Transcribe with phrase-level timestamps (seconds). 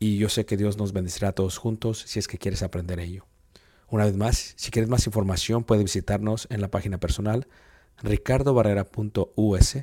[0.00, 2.98] y yo sé que Dios nos bendecirá a todos juntos si es que quieres aprender
[2.98, 3.26] ello.
[3.86, 7.46] Una vez más, si quieres más información, puedes visitarnos en la página personal
[8.02, 9.76] ricardobarrera.us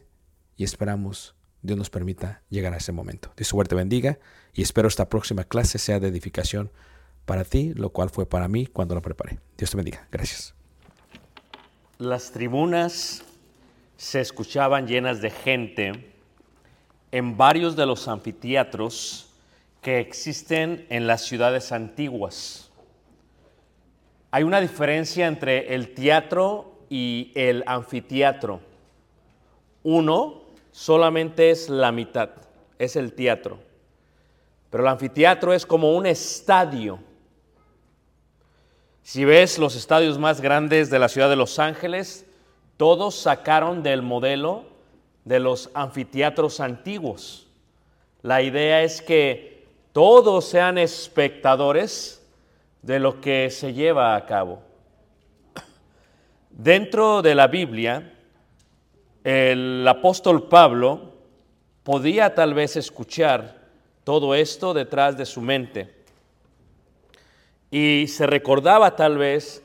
[0.55, 3.31] y esperamos Dios nos permita llegar a ese momento.
[3.37, 4.17] Dios suerte bendiga
[4.53, 6.71] y espero esta próxima clase sea de edificación
[7.25, 9.39] para ti, lo cual fue para mí cuando la preparé.
[9.55, 10.07] Dios te bendiga.
[10.11, 10.55] Gracias.
[11.99, 13.23] Las tribunas
[13.97, 16.13] se escuchaban llenas de gente
[17.11, 19.26] en varios de los anfiteatros
[19.81, 22.71] que existen en las ciudades antiguas.
[24.31, 28.59] Hay una diferencia entre el teatro y el anfiteatro.
[29.83, 32.29] Uno solamente es la mitad,
[32.77, 33.59] es el teatro.
[34.69, 36.99] Pero el anfiteatro es como un estadio.
[39.01, 42.25] Si ves los estadios más grandes de la ciudad de Los Ángeles,
[42.75, 44.65] todos sacaron del modelo
[45.23, 47.47] de los anfiteatros antiguos.
[48.21, 49.56] La idea es que
[49.97, 52.23] todos sean espectadores
[52.83, 54.61] de lo que se lleva a cabo.
[56.51, 58.13] Dentro de la Biblia,
[59.23, 61.13] el apóstol Pablo
[61.81, 63.55] podía tal vez escuchar
[64.03, 65.95] todo esto detrás de su mente
[67.71, 69.63] y se recordaba tal vez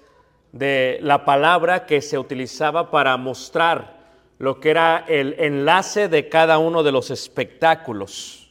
[0.53, 3.99] de la palabra que se utilizaba para mostrar
[4.39, 8.42] lo que era el enlace de cada uno de los espectáculos.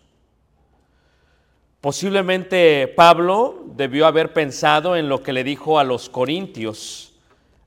[1.82, 7.14] Posiblemente Pablo debió haber pensado en lo que le dijo a los corintios,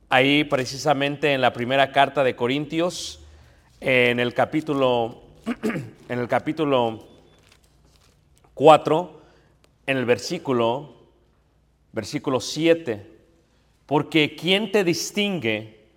[0.08, 3.18] ahí precisamente en la primera carta de Corintios,
[3.80, 5.24] en el capítulo,
[6.08, 7.08] en el capítulo
[8.54, 9.20] 4,
[9.88, 10.94] en el versículo,
[11.92, 13.10] versículo 7,
[13.84, 15.88] porque ¿quién te distingue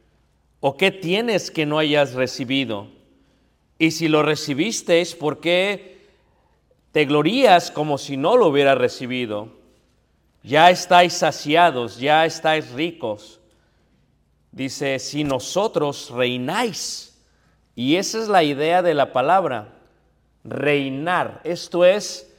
[0.60, 2.88] o qué tienes que no hayas recibido?
[3.78, 5.97] Y si lo recibiste, ¿por qué
[6.92, 9.50] te glorías como si no lo hubieras recibido?
[10.44, 13.40] Ya estáis saciados, ya estáis ricos.
[14.52, 17.20] Dice, si nosotros reináis,
[17.76, 19.74] y esa es la idea de la palabra,
[20.44, 21.42] reinar.
[21.44, 22.34] Esto es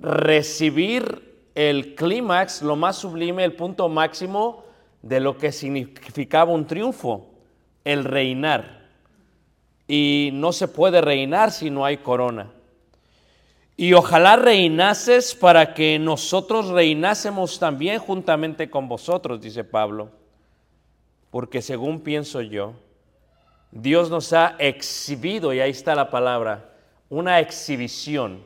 [0.00, 4.64] recibir el clímax, lo más sublime, el punto máximo
[5.02, 7.30] de lo que significaba un triunfo,
[7.84, 8.88] el reinar.
[9.88, 12.50] Y no se puede reinar si no hay corona.
[13.78, 20.08] Y ojalá reinases para que nosotros reinásemos también juntamente con vosotros, dice Pablo.
[21.30, 22.72] Porque según pienso yo,
[23.70, 26.72] Dios nos ha exhibido, y ahí está la palabra,
[27.10, 28.40] una exhibición,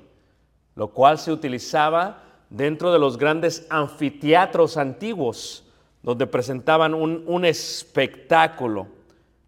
[0.74, 5.64] lo cual se utilizaba dentro de los grandes anfiteatros antiguos,
[6.02, 8.88] donde presentaban un, un espectáculo.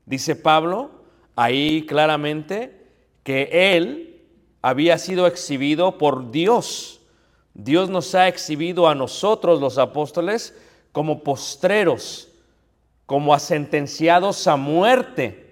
[0.07, 0.91] Dice Pablo
[1.35, 2.87] ahí claramente
[3.25, 4.12] que Él
[4.63, 7.01] había sido exhibido por Dios.
[7.53, 10.57] Dios nos ha exhibido a nosotros, los apóstoles,
[10.93, 12.29] como postreros,
[13.07, 15.43] como sentenciados a muerte,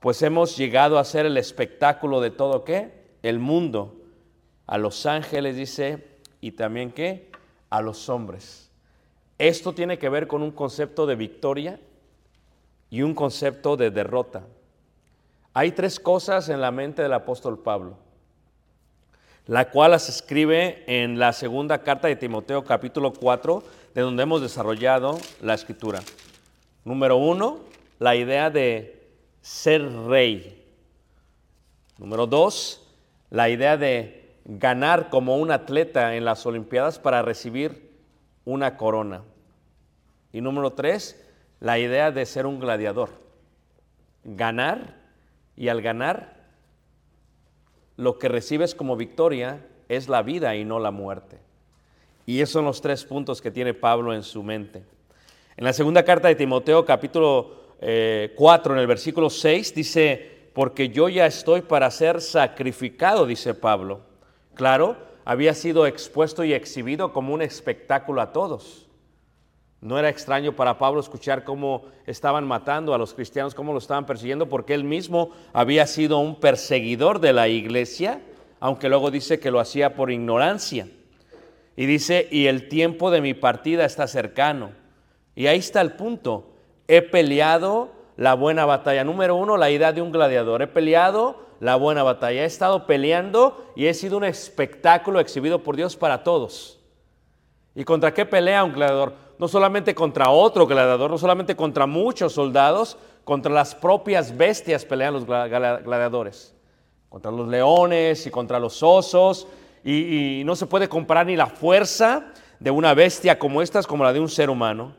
[0.00, 2.90] pues hemos llegado a ser el espectáculo de todo qué?
[3.22, 3.96] El mundo.
[4.66, 6.08] A los ángeles dice,
[6.40, 7.30] y también qué?
[7.68, 8.70] A los hombres.
[9.38, 11.80] Esto tiene que ver con un concepto de victoria
[12.88, 14.42] y un concepto de derrota.
[15.52, 17.96] Hay tres cosas en la mente del apóstol Pablo,
[19.46, 23.64] la cual las escribe en la segunda carta de Timoteo capítulo 4,
[23.94, 26.02] de donde hemos desarrollado la escritura.
[26.84, 27.58] Número uno,
[27.98, 29.10] la idea de
[29.40, 30.64] ser rey.
[31.98, 32.86] Número dos,
[33.28, 37.90] la idea de ganar como un atleta en las Olimpiadas para recibir
[38.44, 39.22] una corona.
[40.32, 41.20] Y número tres,
[41.58, 43.10] la idea de ser un gladiador.
[44.22, 44.99] Ganar
[45.60, 46.32] y al ganar,
[47.98, 51.36] lo que recibes como victoria es la vida y no la muerte.
[52.24, 54.82] Y esos son los tres puntos que tiene Pablo en su mente.
[55.58, 58.30] En la segunda carta de Timoteo, capítulo 4, eh,
[58.74, 64.00] en el versículo 6, dice, porque yo ya estoy para ser sacrificado, dice Pablo.
[64.54, 64.96] Claro,
[65.26, 68.88] había sido expuesto y exhibido como un espectáculo a todos.
[69.80, 74.04] No era extraño para Pablo escuchar cómo estaban matando a los cristianos, cómo lo estaban
[74.04, 78.20] persiguiendo, porque él mismo había sido un perseguidor de la iglesia,
[78.60, 80.86] aunque luego dice que lo hacía por ignorancia.
[81.76, 84.72] Y dice, y el tiempo de mi partida está cercano.
[85.34, 86.50] Y ahí está el punto.
[86.86, 89.02] He peleado la buena batalla.
[89.02, 90.60] Número uno, la idea de un gladiador.
[90.60, 92.42] He peleado la buena batalla.
[92.42, 96.78] He estado peleando y he sido un espectáculo exhibido por Dios para todos.
[97.74, 99.29] ¿Y contra qué pelea un gladiador?
[99.40, 105.14] No solamente contra otro gladiador, no solamente contra muchos soldados, contra las propias bestias pelean
[105.14, 106.54] los gladiadores,
[107.08, 109.48] contra los leones y contra los osos,
[109.82, 112.26] y, no se puede comparar ni la fuerza
[112.58, 114.92] de una bestia como estas como la de un ser humano.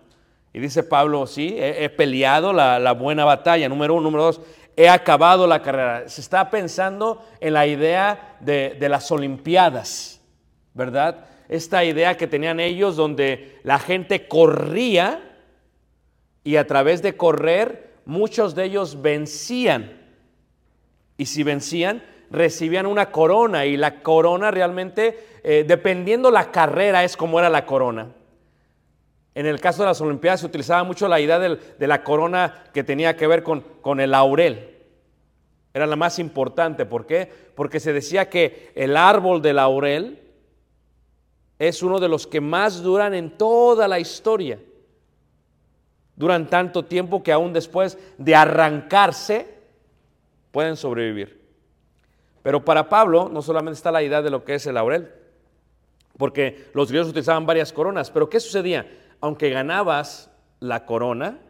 [0.53, 4.41] Y dice Pablo, sí, he, peleado la, buena batalla, número uno, número dos,
[4.75, 6.09] he acabado la carrera.
[6.09, 10.19] Se está pensando en la idea de, de las Olimpiadas,
[10.73, 11.25] ¿verdad?
[11.51, 15.37] Esta idea que tenían ellos donde la gente corría
[16.45, 19.99] y a través de correr muchos de ellos vencían.
[21.17, 27.17] Y si vencían, recibían una corona y la corona realmente, eh, dependiendo la carrera, es
[27.17, 28.07] como era la corona.
[29.35, 32.85] En el caso de las Olimpiadas se utilizaba mucho la idea de la corona que
[32.85, 34.69] tenía que ver con, el laurel.
[35.73, 36.85] Era la más importante.
[36.85, 37.29] ¿Por qué?
[37.55, 40.20] Porque se decía que el árbol de laurel
[41.61, 44.57] es uno de los que más duran en toda la historia.
[46.15, 49.59] Duran tanto tiempo que aún después de arrancarse
[50.49, 51.39] pueden sobrevivir.
[52.41, 55.11] Pero para Pablo no solamente está la idea de lo que es el laurel,
[56.17, 58.87] porque los griegos utilizaban varias coronas, pero ¿qué sucedía?
[59.19, 61.41] Aunque ganabas la corona,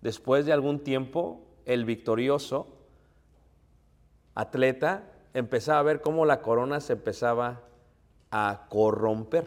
[0.00, 2.74] después de algún tiempo el victorioso
[4.34, 7.73] atleta empezaba a ver cómo la corona se empezaba a
[8.68, 9.46] corromper.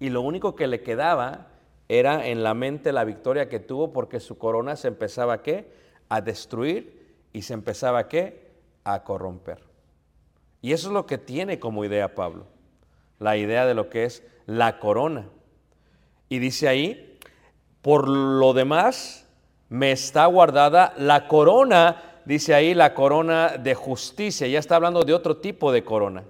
[0.00, 1.48] Y lo único que le quedaba
[1.88, 5.72] era en la mente la victoria que tuvo porque su corona se empezaba a qué?
[6.08, 8.50] A destruir y se empezaba a qué?
[8.84, 9.62] A corromper.
[10.60, 12.46] Y eso es lo que tiene como idea Pablo,
[13.18, 15.28] la idea de lo que es la corona.
[16.28, 17.18] Y dice ahí,
[17.80, 19.26] por lo demás,
[19.68, 24.46] me está guardada la corona, dice ahí, la corona de justicia.
[24.46, 26.24] Ya está hablando de otro tipo de corona.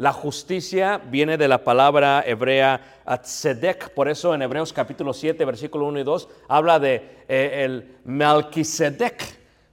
[0.00, 5.84] La justicia viene de la palabra hebrea tzedek, por eso en Hebreos capítulo 7, versículo
[5.84, 9.22] 1 y 2, habla de eh, el Melquisedec,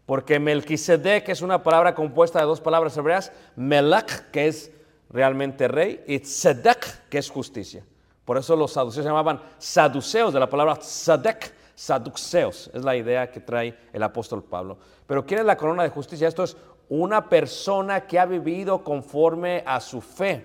[0.05, 4.69] porque Melquisedec es una palabra compuesta de dos palabras hebreas, Melach, que es
[5.09, 7.85] realmente rey, y Tzedek, que es justicia.
[8.25, 13.31] Por eso los saduceos se llamaban saduceos, de la palabra tzedek, saduceos, es la idea
[13.31, 14.77] que trae el apóstol Pablo.
[15.05, 16.27] Pero ¿quién es la corona de justicia?
[16.27, 16.57] Esto es
[16.89, 20.43] una persona que ha vivido conforme a su fe,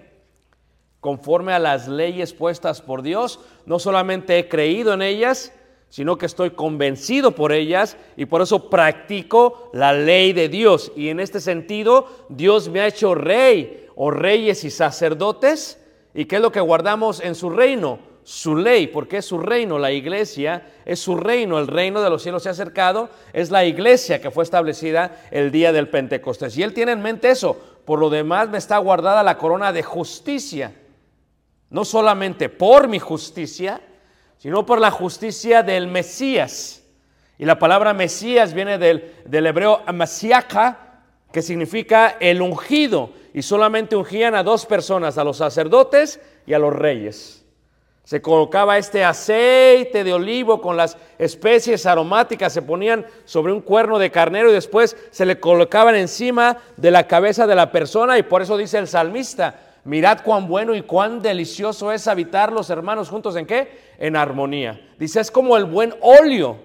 [1.00, 3.40] conforme a las leyes puestas por Dios.
[3.66, 5.52] No solamente he creído en ellas,
[5.88, 10.90] sino que estoy convencido por ellas y por eso practico la ley de Dios.
[10.96, 15.78] Y en este sentido, Dios me ha hecho rey o reyes y sacerdotes.
[16.14, 18.11] ¿Y qué es lo que guardamos en su reino?
[18.24, 22.22] Su ley, porque es su reino, la iglesia es su reino, el reino de los
[22.22, 26.56] cielos se ha acercado, es la iglesia que fue establecida el día del Pentecostés.
[26.56, 29.82] Y él tiene en mente eso, por lo demás me está guardada la corona de
[29.82, 30.72] justicia,
[31.70, 33.80] no solamente por mi justicia,
[34.38, 36.84] sino por la justicia del Mesías.
[37.38, 41.02] Y la palabra Mesías viene del, del hebreo masiaca,
[41.32, 46.58] que significa el ungido, y solamente ungían a dos personas, a los sacerdotes y a
[46.58, 47.41] los reyes.
[48.04, 53.98] Se colocaba este aceite de olivo con las especies aromáticas, se ponían sobre un cuerno
[53.98, 58.24] de carnero y después se le colocaban encima de la cabeza de la persona y
[58.24, 63.08] por eso dice el salmista, mirad cuán bueno y cuán delicioso es habitar los hermanos
[63.08, 63.70] juntos en qué?
[63.98, 64.80] En armonía.
[64.98, 66.56] Dice, es como el buen óleo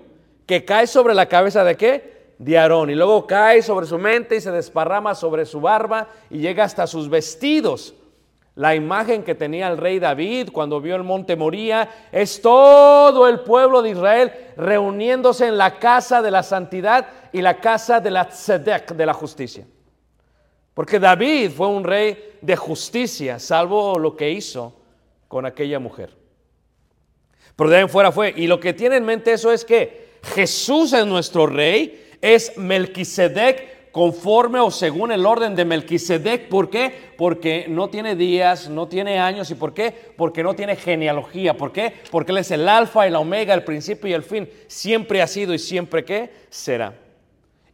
[0.47, 2.17] que cae sobre la cabeza de qué?
[2.39, 6.39] De Aarón y luego cae sobre su mente y se desparrama sobre su barba y
[6.39, 7.93] llega hasta sus vestidos.
[8.57, 13.41] La imagen que tenía el rey David cuando vio el monte Moría es todo el
[13.41, 18.27] pueblo de Israel reuniéndose en la casa de la santidad y la casa de la
[18.27, 19.63] tzedek, de la justicia.
[20.73, 24.73] Porque David fue un rey de justicia, salvo lo que hizo
[25.27, 26.17] con aquella mujer.
[27.55, 28.33] Pero de ahí en fuera fue.
[28.35, 33.76] Y lo que tiene en mente eso es que Jesús es nuestro rey, es Melquisedec,
[33.91, 36.49] conforme o según el orden de Melquisedec.
[36.49, 37.13] ¿Por qué?
[37.17, 39.49] Porque no tiene días, no tiene años.
[39.51, 39.93] ¿Y por qué?
[40.15, 41.57] Porque no tiene genealogía.
[41.57, 41.93] ¿Por qué?
[42.11, 44.49] Porque Él es el alfa, el omega, el principio y el fin.
[44.67, 46.05] Siempre ha sido y siempre
[46.49, 46.93] será.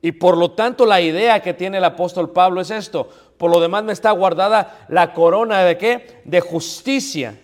[0.01, 3.09] Y por lo tanto la idea que tiene el apóstol Pablo es esto.
[3.37, 6.21] Por lo demás me está guardada la corona de qué?
[6.25, 7.39] De justicia,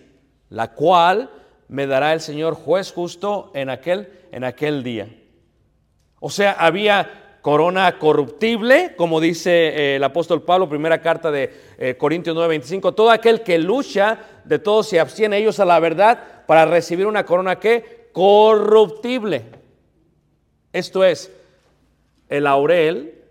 [0.50, 1.30] la cual
[1.68, 5.08] me dará el Señor juez justo en aquel, en aquel día.
[6.20, 11.96] O sea, había corona corruptible, como dice eh, el apóstol Pablo, primera carta de eh,
[11.96, 16.66] Corintios 9:25, todo aquel que lucha de todos se abstiene ellos a la verdad para
[16.66, 19.46] recibir una corona que corruptible.
[20.72, 21.32] Esto es
[22.28, 23.24] el laurel,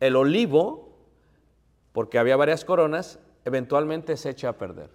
[0.00, 0.96] el olivo,
[1.92, 4.90] porque había varias coronas, eventualmente se echa a perder.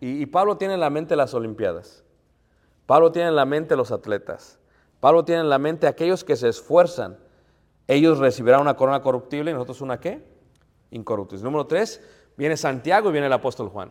[0.00, 2.04] Y Pablo tiene en la mente las Olimpiadas.
[2.84, 4.58] Pablo tiene en la mente los atletas.
[5.00, 7.18] Pablo tiene en la mente aquellos que se esfuerzan.
[7.86, 10.24] Ellos recibirán una corona corruptible y nosotros una qué?
[10.90, 11.44] Incorruptible.
[11.44, 12.00] Número tres,
[12.36, 13.90] viene Santiago y viene el apóstol Juan.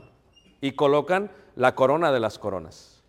[0.62, 3.04] Y colocan la corona de las coronas.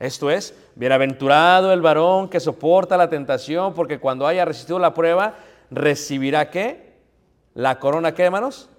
[0.00, 5.34] Esto es, bienaventurado el varón que soporta la tentación, porque cuando haya resistido la prueba,
[5.70, 6.94] recibirá qué?
[7.54, 8.70] La corona, ¿qué, hermanos?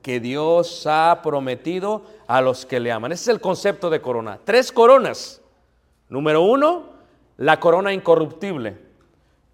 [0.00, 3.12] Que Dios ha prometido a los que le aman.
[3.12, 4.40] Ese es el concepto de corona.
[4.42, 5.42] Tres coronas.
[6.08, 6.84] Número uno,
[7.40, 8.76] la corona incorruptible.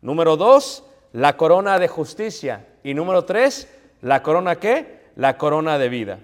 [0.03, 2.67] Número dos, la corona de justicia.
[2.83, 5.03] Y número tres, la corona qué?
[5.15, 6.19] La corona de vida.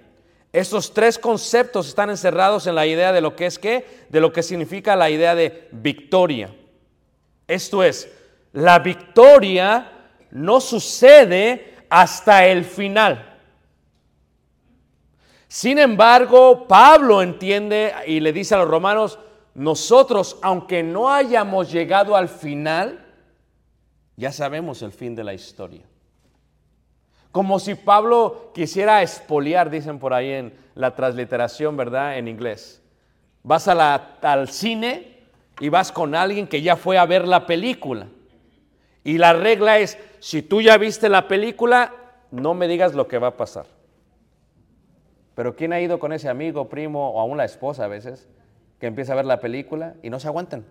[0.51, 4.33] Estos tres conceptos están encerrados en la idea de lo que es qué, de lo
[4.33, 6.53] que significa la idea de victoria.
[7.47, 8.11] Esto es,
[8.51, 9.89] la victoria
[10.31, 13.37] no sucede hasta el final.
[15.47, 19.17] Sin embargo, Pablo entiende y le dice a los romanos,
[19.55, 23.05] nosotros, aunque no hayamos llegado al final,
[24.15, 25.83] ya sabemos el fin de la historia.
[27.31, 32.17] Como si Pablo quisiera expoliar, dicen por ahí en la transliteración, ¿verdad?
[32.17, 32.81] En inglés.
[33.43, 35.19] Vas al cine
[35.59, 38.07] y vas con alguien que ya fue a ver la película.
[39.03, 41.93] Y la regla es, si tú ya viste la película,
[42.31, 43.65] no me digas lo que va a pasar.
[45.35, 48.27] Pero ¿quién ha ido con ese amigo, primo o aún la esposa a veces?
[48.83, 50.65] Que empieza a ver la película y no se aguantan.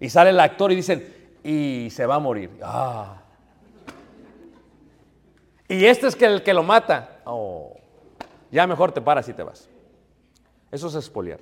[0.00, 2.50] Y sale el actor y dicen, y se va a morir.
[2.64, 3.22] Ah.
[5.68, 7.20] Y este es el que lo mata.
[7.26, 7.76] Oh,
[8.50, 9.68] ya mejor te paras y te vas.
[10.72, 11.38] Eso es espoliar.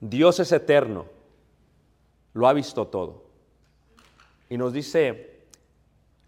[0.00, 1.04] Dios es eterno,
[2.32, 3.26] lo ha visto todo.
[4.48, 5.42] Y nos dice,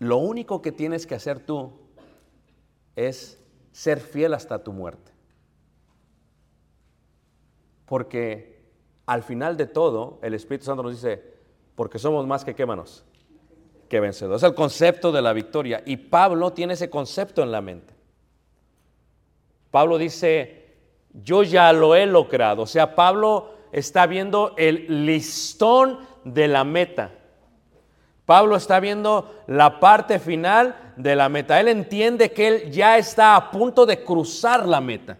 [0.00, 1.72] lo único que tienes que hacer tú
[2.94, 3.40] es
[3.72, 5.12] ser fiel hasta tu muerte.
[7.90, 8.62] Porque
[9.04, 11.20] al final de todo, el Espíritu Santo nos dice,
[11.74, 13.04] porque somos más que quémanos,
[13.88, 14.44] que vencedores.
[14.44, 15.82] Es el concepto de la victoria.
[15.84, 17.92] Y Pablo tiene ese concepto en la mente.
[19.72, 20.76] Pablo dice,
[21.12, 22.62] yo ya lo he logrado.
[22.62, 27.10] O sea, Pablo está viendo el listón de la meta.
[28.24, 31.58] Pablo está viendo la parte final de la meta.
[31.58, 35.18] Él entiende que él ya está a punto de cruzar la meta.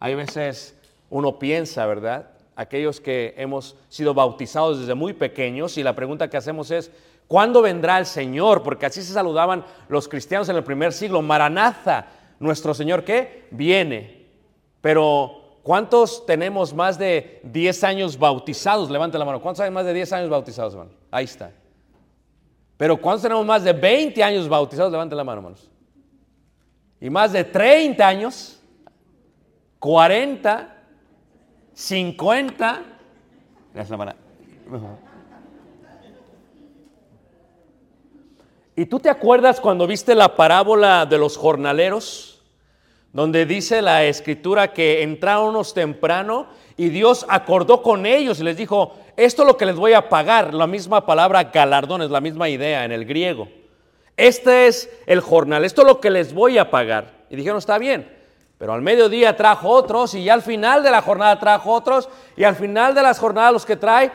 [0.00, 0.75] Hay veces
[1.10, 2.30] uno piensa, ¿verdad?
[2.54, 6.90] Aquellos que hemos sido bautizados desde muy pequeños y la pregunta que hacemos es,
[7.28, 8.62] ¿cuándo vendrá el Señor?
[8.62, 11.20] Porque así se saludaban los cristianos en el primer siglo.
[11.22, 12.06] Maranatha,
[12.38, 13.46] nuestro Señor, ¿qué?
[13.50, 14.26] Viene.
[14.80, 18.90] Pero ¿cuántos tenemos más de 10 años bautizados?
[18.90, 19.40] Levante la mano.
[19.40, 20.92] ¿Cuántos hay más de 10 años bautizados, hermano?
[21.10, 21.52] Ahí está.
[22.76, 24.92] Pero ¿cuántos tenemos más de 20 años bautizados?
[24.92, 25.70] Levante la mano, hermanos.
[27.00, 28.60] Y más de 30 años,
[29.78, 30.75] 40,
[31.76, 32.82] 50.
[33.74, 34.00] Gracias.
[38.74, 42.42] ¿Y tú te acuerdas cuando viste la parábola de los jornaleros?
[43.12, 46.46] Donde dice la escritura que entraron temprano
[46.78, 50.08] y Dios acordó con ellos y les dijo, esto es lo que les voy a
[50.08, 50.54] pagar.
[50.54, 53.48] La misma palabra galardón es la misma idea en el griego.
[54.16, 57.26] Este es el jornal, esto es lo que les voy a pagar.
[57.28, 58.15] Y dijeron, está bien.
[58.58, 62.44] Pero al mediodía trajo otros y ya al final de la jornada trajo otros y
[62.44, 64.10] al final de las jornadas los que trae,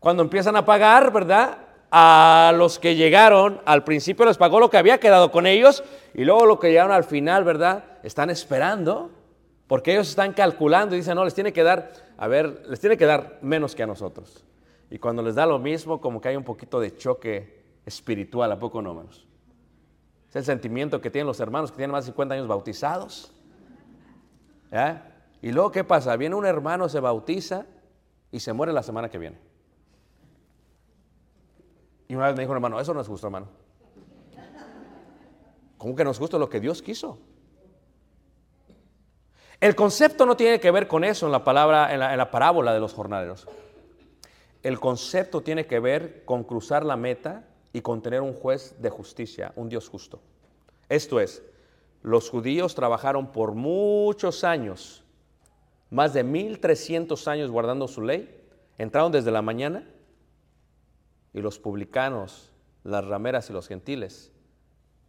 [0.00, 1.58] cuando empiezan a pagar, ¿verdad?
[1.90, 6.24] A los que llegaron, al principio les pagó lo que había quedado con ellos y
[6.24, 7.84] luego lo que llegaron al final, ¿verdad?
[8.02, 9.10] Están esperando
[9.66, 12.96] porque ellos están calculando y dicen, no, les tiene que dar, a ver, les tiene
[12.96, 14.44] que dar menos que a nosotros.
[14.90, 18.58] Y cuando les da lo mismo, como que hay un poquito de choque espiritual, a
[18.58, 19.26] poco no menos.
[20.28, 23.33] Es el sentimiento que tienen los hermanos que tienen más de 50 años bautizados.
[24.74, 25.06] ¿Ya?
[25.40, 26.16] Y luego, ¿qué pasa?
[26.16, 27.64] Viene un hermano, se bautiza
[28.32, 29.38] y se muere la semana que viene.
[32.08, 33.46] Y una vez me dijo un hermano, eso no es justo, hermano.
[35.78, 37.20] ¿Cómo que no es justo lo que Dios quiso?
[39.60, 42.32] El concepto no tiene que ver con eso en la palabra, en la, en la
[42.32, 43.46] parábola de los jornaleros.
[44.64, 48.90] El concepto tiene que ver con cruzar la meta y con tener un juez de
[48.90, 50.20] justicia, un Dios justo.
[50.88, 51.44] Esto es,
[52.04, 55.02] los judíos trabajaron por muchos años,
[55.88, 59.88] más de 1300 años guardando su ley, entraron desde la mañana
[61.32, 64.30] y los publicanos, las rameras y los gentiles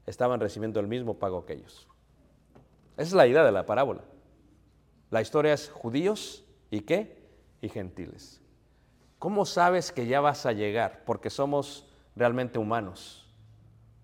[0.05, 1.86] estaban recibiendo el mismo pago que ellos.
[2.93, 4.05] Esa es la idea de la parábola.
[5.12, 7.27] La historia es judíos y qué?
[7.60, 8.39] Y gentiles.
[9.19, 11.03] ¿Cómo sabes que ya vas a llegar?
[11.05, 13.27] Porque somos realmente humanos,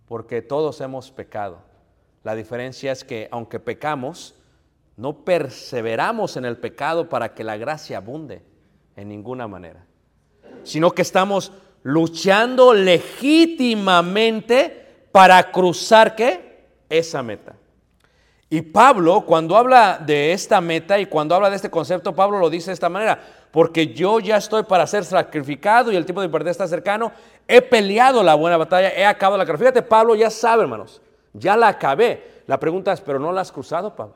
[0.09, 1.70] porque todos hemos pecado.
[2.23, 4.35] La diferencia es que aunque pecamos,
[4.97, 8.43] no perseveramos en el pecado para que la gracia abunde
[8.95, 9.83] en ninguna manera,
[10.63, 11.51] sino que estamos
[11.83, 16.67] luchando legítimamente para cruzar qué?
[16.89, 17.55] Esa meta.
[18.49, 22.49] Y Pablo, cuando habla de esta meta y cuando habla de este concepto, Pablo lo
[22.49, 23.17] dice de esta manera,
[23.49, 27.13] porque yo ya estoy para ser sacrificado y el tiempo de partida está cercano,
[27.47, 29.71] he peleado la buena batalla, he acabado la carrera.
[29.71, 31.01] Fíjate, Pablo ya sabe, hermanos,
[31.33, 32.43] ya la acabé.
[32.47, 34.15] La pregunta es, ¿pero no la has cruzado, Pablo?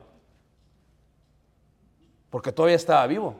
[2.30, 3.34] Porque todavía estaba vivo.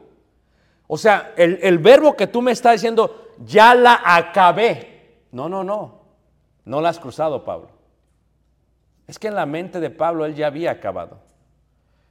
[0.87, 5.25] O sea, el, el verbo que tú me estás diciendo, ya la acabé.
[5.31, 6.01] No, no, no.
[6.65, 7.69] No la has cruzado, Pablo.
[9.07, 11.19] Es que en la mente de Pablo él ya había acabado.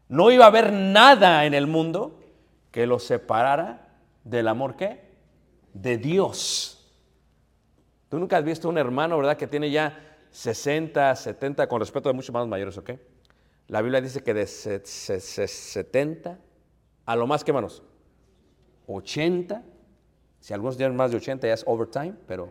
[0.09, 2.21] No iba a haber nada en el mundo
[2.71, 3.89] que lo separara
[4.25, 5.01] del amor qué?
[5.75, 6.95] De Dios.
[8.09, 9.37] Tú nunca has visto un hermano, ¿verdad?
[9.37, 12.91] Que tiene ya 60, 70, con respeto de muchos más mayores, ¿ok?
[13.69, 16.39] La Biblia dice que de 70
[17.07, 17.83] a lo más, ¿qué manos?
[18.87, 19.65] 80.
[20.39, 22.51] Si algunos tienen más de 80 ya es overtime, pero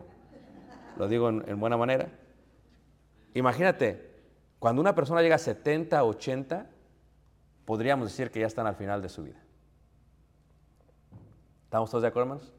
[0.96, 2.10] lo digo en, en buena manera.
[3.34, 4.16] Imagínate,
[4.58, 6.68] cuando una persona llega a 70, 80,
[7.64, 9.40] podríamos decir que ya están al final de su vida.
[11.62, 12.52] ¿Estamos todos de acuerdo, hermanos?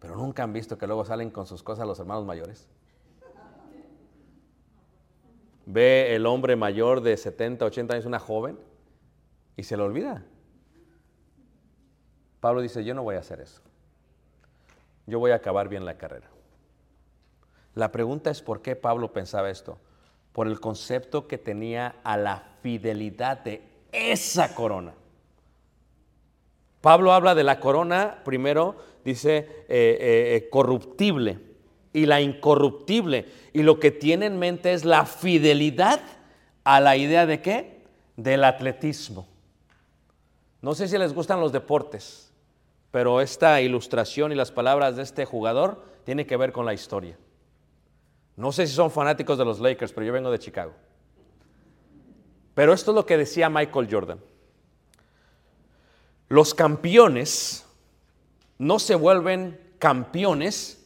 [0.00, 2.68] Pero nunca han visto que luego salen con sus cosas los hermanos mayores.
[5.72, 8.58] Ve el hombre mayor de 70, 80 años, una joven,
[9.56, 10.24] y se le olvida.
[12.40, 13.60] Pablo dice, yo no voy a hacer eso.
[15.06, 16.28] Yo voy a acabar bien la carrera.
[17.76, 19.78] La pregunta es por qué Pablo pensaba esto.
[20.32, 24.94] por el concepto que tenía a la fidelidad de esa corona.
[26.80, 31.49] Pablo habla de la corona, primero dice eh, eh, eh, corruptible
[31.92, 33.26] y la incorruptible.
[33.52, 36.00] Y lo que tiene en mente es la fidelidad
[36.64, 37.82] a la idea de qué?
[38.16, 39.26] Del atletismo.
[40.62, 42.32] No sé si les gustan los deportes,
[42.90, 47.16] pero esta ilustración y las palabras de este jugador tienen que ver con la historia.
[48.36, 50.72] No sé si son fanáticos de los Lakers, pero yo vengo de Chicago.
[52.54, 54.20] Pero esto es lo que decía Michael Jordan.
[56.28, 57.66] Los campeones
[58.58, 60.79] no se vuelven campeones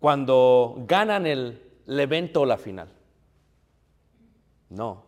[0.00, 2.88] cuando ganan el, evento o la final.
[4.70, 5.04] No.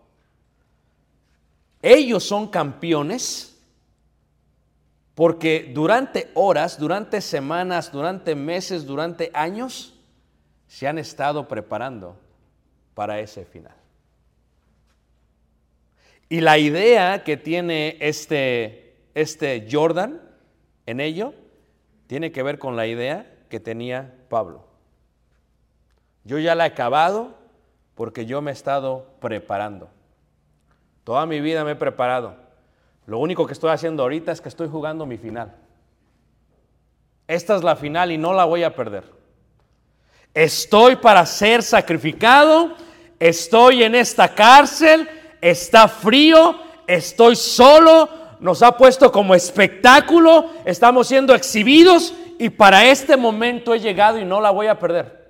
[1.80, 3.48] Ellos son campeones
[5.14, 9.94] porque durante horas, durante semanas, durante meses, durante años,
[10.66, 12.16] se han estado preparando
[12.94, 13.74] para ese final.
[16.28, 20.20] Y la idea que tiene este, este Jordan
[20.86, 21.34] en ello
[22.06, 24.71] tiene que ver con la idea que tenía Pablo.
[26.24, 27.34] Yo ya la he acabado
[27.94, 29.88] porque yo me he estado preparando.
[31.04, 32.36] Toda mi vida me he preparado.
[33.06, 35.54] Lo único que estoy haciendo ahorita es que estoy jugando mi final.
[37.26, 39.04] Esta es la final y no la voy a perder.
[40.34, 42.74] Estoy para ser sacrificado,
[43.18, 45.08] estoy en esta cárcel,
[45.40, 46.56] está frío,
[46.86, 48.08] estoy solo,
[48.40, 54.24] nos ha puesto como espectáculo, estamos siendo exhibidos y para este momento he llegado y
[54.24, 55.21] no la voy a perder.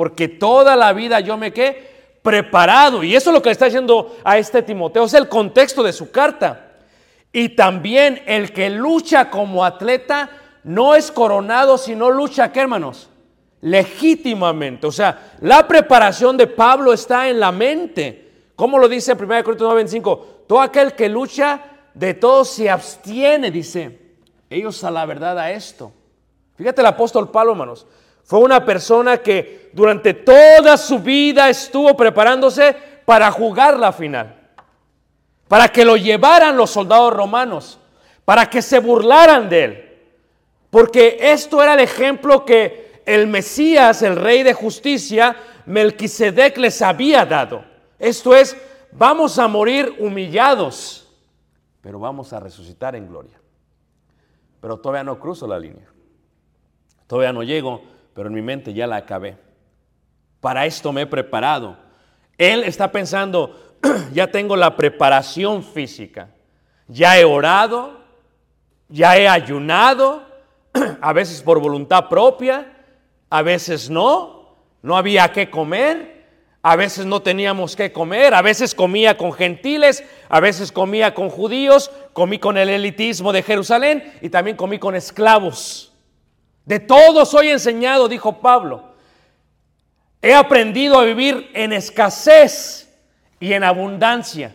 [0.00, 3.66] Porque toda la vida yo me quedé preparado y eso es lo que le está
[3.66, 6.70] diciendo a este Timoteo, es el contexto de su carta.
[7.30, 10.30] Y también el que lucha como atleta
[10.64, 13.10] no es coronado, sino lucha, ¿qué hermanos?
[13.60, 14.86] legítimamente.
[14.86, 18.52] O sea, la preparación de Pablo está en la mente.
[18.56, 20.20] ¿Cómo lo dice en 1 Corintios 9:25?
[20.46, 21.60] Todo aquel que lucha
[21.92, 23.98] de todo se abstiene, dice.
[24.48, 25.92] Ellos a la verdad a esto.
[26.56, 27.86] Fíjate el apóstol Pablo, hermanos.
[28.30, 34.52] Fue una persona que durante toda su vida estuvo preparándose para jugar la final.
[35.48, 37.80] Para que lo llevaran los soldados romanos.
[38.24, 39.98] Para que se burlaran de él.
[40.70, 45.34] Porque esto era el ejemplo que el Mesías, el Rey de Justicia,
[45.66, 47.64] Melquisedec les había dado.
[47.98, 48.56] Esto es,
[48.92, 51.12] vamos a morir humillados,
[51.80, 53.40] pero vamos a resucitar en gloria.
[54.60, 55.88] Pero todavía no cruzo la línea.
[57.08, 57.82] Todavía no llego,
[58.20, 59.38] pero en mi mente ya la acabé.
[60.40, 61.78] Para esto me he preparado.
[62.36, 63.78] Él está pensando,
[64.12, 66.28] ya tengo la preparación física.
[66.86, 67.98] Ya he orado,
[68.90, 70.22] ya he ayunado,
[71.00, 72.70] a veces por voluntad propia,
[73.30, 76.26] a veces no, no había qué comer,
[76.60, 81.30] a veces no teníamos qué comer, a veces comía con gentiles, a veces comía con
[81.30, 85.89] judíos, comí con el elitismo de Jerusalén y también comí con esclavos.
[86.64, 88.90] De todo soy enseñado, dijo Pablo.
[90.22, 92.94] He aprendido a vivir en escasez
[93.38, 94.54] y en abundancia.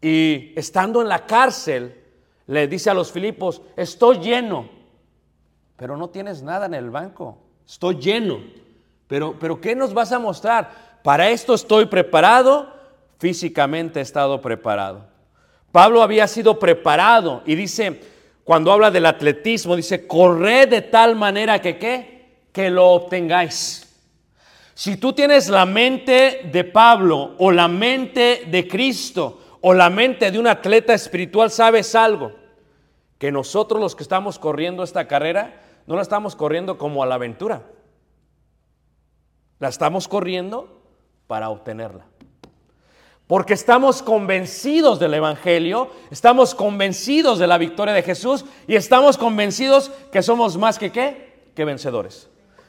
[0.00, 2.02] Y estando en la cárcel,
[2.46, 4.68] le dice a los Filipos, estoy lleno,
[5.76, 7.38] pero no tienes nada en el banco.
[7.66, 8.38] Estoy lleno.
[9.08, 11.00] Pero, pero ¿qué nos vas a mostrar?
[11.02, 12.72] Para esto estoy preparado,
[13.18, 15.06] físicamente he estado preparado.
[15.72, 18.00] Pablo había sido preparado y dice,
[18.46, 23.92] cuando habla del atletismo, dice, corred de tal manera que qué, que lo obtengáis.
[24.72, 30.30] Si tú tienes la mente de Pablo o la mente de Cristo o la mente
[30.30, 32.36] de un atleta espiritual, sabes algo,
[33.18, 37.16] que nosotros los que estamos corriendo esta carrera, no la estamos corriendo como a la
[37.16, 37.64] aventura.
[39.58, 40.82] La estamos corriendo
[41.26, 42.06] para obtenerla.
[43.26, 49.90] Porque estamos convencidos del Evangelio, estamos convencidos de la victoria de Jesús y estamos convencidos
[50.12, 51.50] que somos más que qué?
[51.54, 52.28] Que vencedores.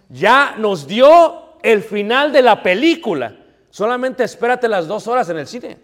[0.10, 3.36] Ya nos dio el final de la película.
[3.70, 5.78] Solamente espérate las dos horas en el cine.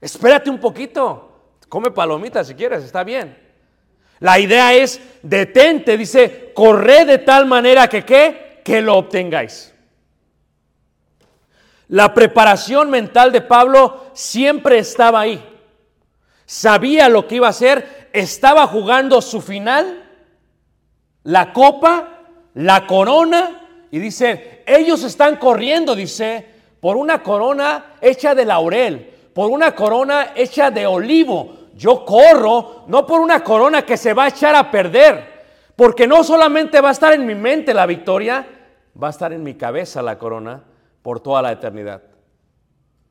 [0.00, 1.28] Espérate un poquito.
[1.68, 3.38] Come palomitas si quieres, está bien.
[4.18, 9.71] La idea es, detente, dice, corre de tal manera que qué, que lo obtengáis.
[11.92, 15.46] La preparación mental de Pablo siempre estaba ahí.
[16.46, 20.02] Sabía lo que iba a hacer, estaba jugando su final,
[21.24, 22.22] la copa,
[22.54, 26.46] la corona, y dice, ellos están corriendo, dice,
[26.80, 33.06] por una corona hecha de laurel, por una corona hecha de olivo, yo corro no
[33.06, 35.44] por una corona que se va a echar a perder,
[35.76, 38.46] porque no solamente va a estar en mi mente la victoria,
[39.00, 40.71] va a estar en mi cabeza la corona
[41.02, 42.02] por toda la eternidad.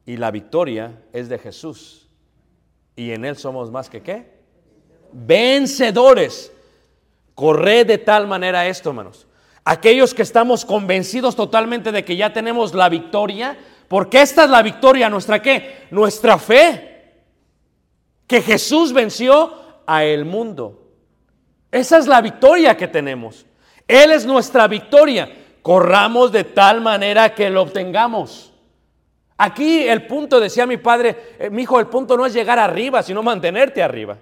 [0.05, 2.07] Y la victoria es de Jesús.
[2.95, 4.39] Y en Él somos más que qué?
[5.11, 6.51] Vencedores.
[7.35, 9.27] Corred de tal manera esto, hermanos.
[9.63, 14.61] Aquellos que estamos convencidos totalmente de que ya tenemos la victoria, porque esta es la
[14.61, 15.87] victoria, nuestra qué?
[15.91, 17.13] Nuestra fe.
[18.25, 19.53] Que Jesús venció
[19.85, 20.87] a el mundo.
[21.71, 23.45] Esa es la victoria que tenemos.
[23.87, 25.29] Él es nuestra victoria.
[25.61, 28.51] Corramos de tal manera que lo obtengamos.
[29.37, 33.01] Aquí el punto, decía mi padre, eh, mi hijo, el punto no es llegar arriba,
[33.01, 34.17] sino mantenerte arriba.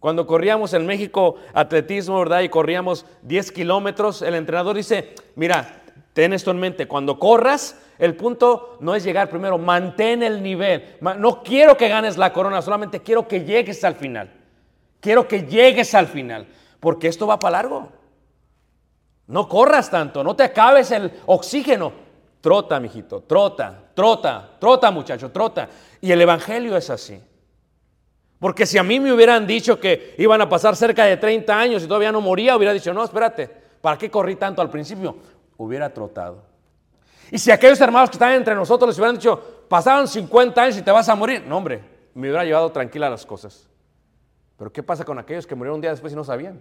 [0.00, 2.40] Cuando corríamos en México atletismo, ¿verdad?
[2.40, 5.82] Y corríamos 10 kilómetros, el entrenador dice, mira,
[6.14, 10.96] ten esto en mente, cuando corras, el punto no es llegar primero, mantén el nivel.
[11.00, 14.32] No quiero que ganes la corona, solamente quiero que llegues al final.
[15.00, 16.46] Quiero que llegues al final,
[16.80, 17.99] porque esto va para largo.
[19.30, 21.92] No corras tanto, no te acabes el oxígeno.
[22.40, 25.68] Trota, mijito, trota, trota, trota, muchacho, trota.
[26.00, 27.20] Y el evangelio es así.
[28.40, 31.84] Porque si a mí me hubieran dicho que iban a pasar cerca de 30 años
[31.84, 33.48] y todavía no moría, hubiera dicho, no, espérate,
[33.80, 35.16] ¿para qué corrí tanto al principio?
[35.58, 36.42] Hubiera trotado.
[37.30, 40.82] Y si aquellos hermanos que están entre nosotros les hubieran dicho, pasaron 50 años y
[40.82, 43.68] te vas a morir, no, hombre, me hubiera llevado tranquila las cosas.
[44.56, 46.60] Pero ¿qué pasa con aquellos que murieron un día después y no sabían?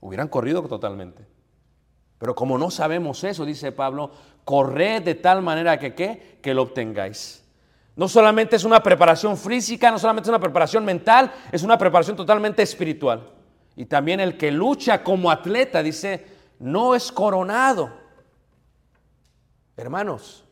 [0.00, 1.37] Hubieran corrido totalmente.
[2.18, 4.10] Pero como no sabemos eso, dice Pablo,
[4.44, 6.38] corred de tal manera que ¿qué?
[6.42, 7.44] que lo obtengáis.
[7.94, 12.16] No solamente es una preparación física, no solamente es una preparación mental, es una preparación
[12.16, 13.28] totalmente espiritual.
[13.76, 16.26] Y también el que lucha como atleta, dice,
[16.58, 17.92] no es coronado.
[19.76, 20.44] Hermanos,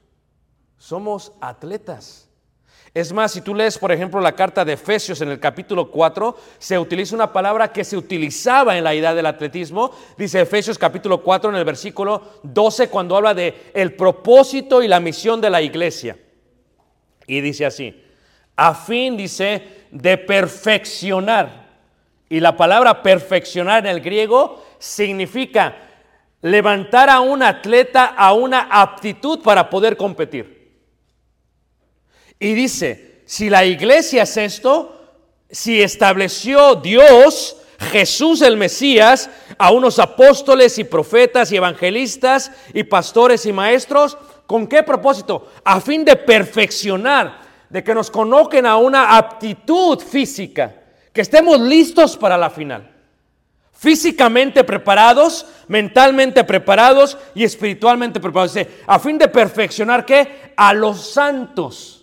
[0.77, 2.26] somos atletas.
[2.97, 6.35] Es más, si tú lees, por ejemplo, la carta de Efesios en el capítulo 4,
[6.57, 9.91] se utiliza una palabra que se utilizaba en la idea del atletismo.
[10.17, 14.99] Dice Efesios capítulo 4 en el versículo 12 cuando habla de el propósito y la
[14.99, 16.17] misión de la iglesia.
[17.27, 18.03] Y dice así,
[18.57, 21.67] a fin, dice, de perfeccionar.
[22.31, 25.77] Y la palabra perfeccionar en el griego significa
[26.41, 30.56] levantar a un atleta a una aptitud para poder competir.
[32.39, 34.93] Y dice, si la iglesia es esto,
[35.51, 37.57] si estableció Dios,
[37.93, 44.67] Jesús el Mesías, a unos apóstoles y profetas y evangelistas y pastores y maestros, ¿Con
[44.69, 45.49] qué propósito?
[45.65, 50.73] A fin de perfeccionar, de que nos conozcan a una aptitud física,
[51.13, 52.93] que estemos listos para la final.
[53.73, 58.57] Físicamente preparados, mentalmente preparados y espiritualmente preparados.
[58.87, 60.53] A fin de perfeccionar qué?
[60.57, 61.96] A los santos.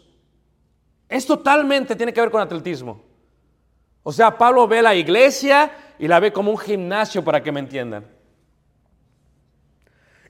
[1.14, 3.00] Es totalmente tiene que ver con atletismo.
[4.02, 7.60] O sea, Pablo ve la iglesia y la ve como un gimnasio para que me
[7.60, 8.04] entiendan.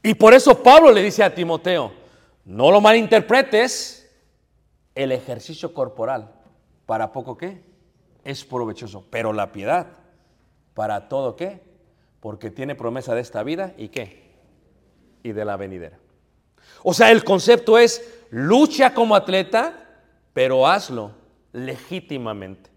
[0.04, 1.94] Y por eso Pablo le dice a Timoteo,
[2.44, 4.12] no lo malinterpretes.
[4.94, 6.34] El ejercicio corporal,
[6.86, 7.64] ¿para poco qué?
[8.26, 9.08] Es provechoso.
[9.10, 9.88] Pero la piedad,
[10.74, 11.62] ¿para todo qué?
[12.20, 14.34] Porque tiene promesa de esta vida y qué?
[15.24, 15.98] Y de la venidera.
[16.84, 19.83] O sea, el concepto es lucha como atleta,
[20.34, 21.12] pero hazlo
[21.52, 22.70] legítimamente.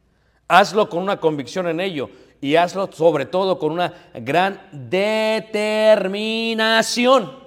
[0.49, 2.09] Hazlo con una convicción en ello
[2.41, 7.45] y hazlo sobre todo con una gran determinación.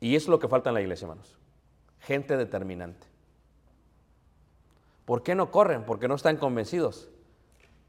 [0.00, 1.36] Y eso es lo que falta en la iglesia, hermanos.
[2.00, 3.06] Gente determinante.
[5.04, 5.84] ¿Por qué no corren?
[5.84, 7.08] Porque no están convencidos.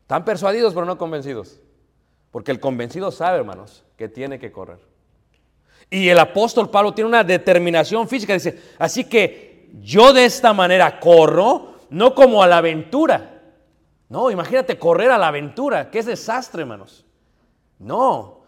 [0.01, 1.59] Están persuadidos, pero no convencidos.
[2.31, 4.79] Porque el convencido sabe, hermanos, que tiene que correr.
[5.89, 8.33] Y el apóstol Pablo tiene una determinación física.
[8.33, 13.41] Dice, así que yo de esta manera corro, no como a la aventura.
[14.09, 15.89] No, imagínate correr a la aventura.
[15.89, 17.05] Qué desastre, hermanos.
[17.79, 18.41] No,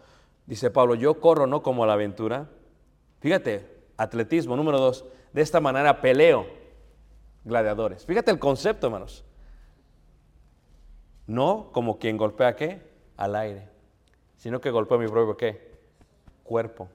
[0.46, 2.48] dice Pablo, yo corro no como a la aventura,
[3.24, 6.46] Fíjate, atletismo, número dos, de esta manera peleo
[7.42, 8.04] gladiadores.
[8.04, 9.24] Fíjate el concepto, hermanos.
[11.26, 12.82] No como quien golpea qué?
[13.16, 13.66] Al aire,
[14.36, 15.72] sino que golpea mi propio qué?
[16.42, 16.90] Cuerpo.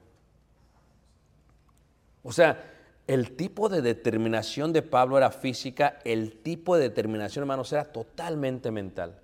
[2.22, 2.79] O sea,
[3.10, 8.70] el tipo de determinación de Pablo era física, el tipo de determinación, hermanos, era totalmente
[8.70, 9.20] mental.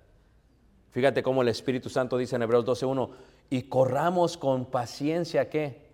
[0.90, 3.10] Fíjate cómo el Espíritu Santo dice en Hebreos 12.1,
[3.48, 5.86] y corramos con paciencia, ¿qué?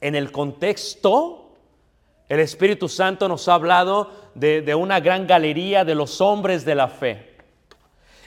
[0.00, 1.50] En el contexto,
[2.30, 6.88] el Espíritu Santo nos ha hablado de, una gran galería de los hombres de la
[6.88, 7.36] fe.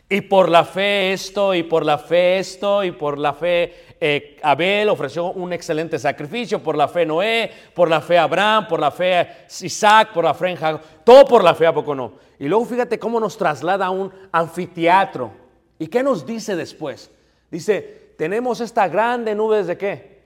[0.09, 4.39] Y por la fe esto, y por la fe esto, y por la fe eh,
[4.41, 8.91] Abel ofreció un excelente sacrificio, por la fe Noé, por la fe Abraham, por la
[8.91, 9.27] fe
[9.61, 12.13] Isaac, por la fe Jacob, todo por la fe, ¿a poco no?
[12.39, 15.31] Y luego fíjate cómo nos traslada a un anfiteatro.
[15.77, 17.11] ¿Y qué nos dice después?
[17.51, 20.19] Dice, tenemos esta grande nube de qué?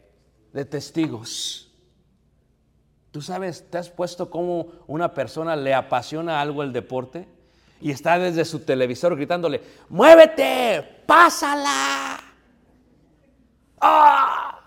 [0.53, 1.71] de testigos.
[3.12, 7.27] ¿Tú sabes, te has puesto como una persona le apasiona algo el deporte
[7.81, 12.22] y está desde su televisor gritándole, muévete, pásala?
[13.86, 14.62] ¡Ah!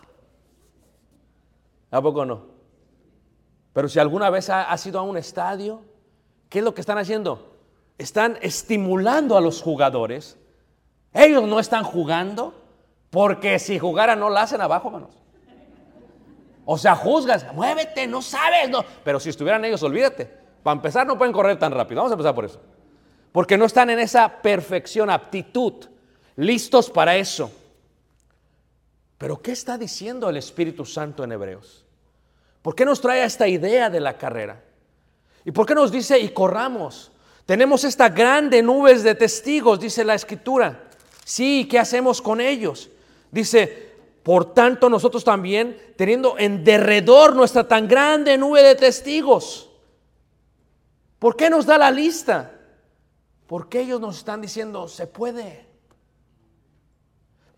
[1.91, 2.45] ¿A poco no?
[3.73, 5.83] Pero si alguna vez ha, ha ido a un estadio,
[6.51, 7.57] ¿qué es lo que están haciendo?
[7.97, 10.39] Están estimulando a los jugadores.
[11.15, 12.55] Ellos no están jugando
[13.09, 15.11] porque si jugaran no la hacen abajo, manos.
[16.67, 18.85] O sea, juzgas, muévete, no sabes, no.
[19.03, 20.31] Pero si estuvieran ellos, olvídate.
[20.63, 22.01] Para empezar, no pueden correr tan rápido.
[22.01, 22.61] Vamos a empezar por eso.
[23.33, 25.87] Porque no están en esa perfección, aptitud,
[26.35, 27.51] listos para eso.
[29.19, 31.85] Pero ¿qué está diciendo el Espíritu Santo en Hebreos?
[32.63, 34.63] ¿Por qué nos trae esta idea de la carrera?
[35.45, 37.13] ¿Y por qué nos dice y corramos?
[37.47, 40.89] Tenemos esta grande nubes de testigos, dice la Escritura.
[41.25, 42.91] Sí, ¿qué hacemos con ellos?
[43.31, 49.71] Dice, por tanto nosotros también, teniendo en derredor nuestra tan grande nube de testigos.
[51.21, 52.53] ¿Por qué nos da la lista?
[53.47, 55.67] Porque ellos nos están diciendo, se puede.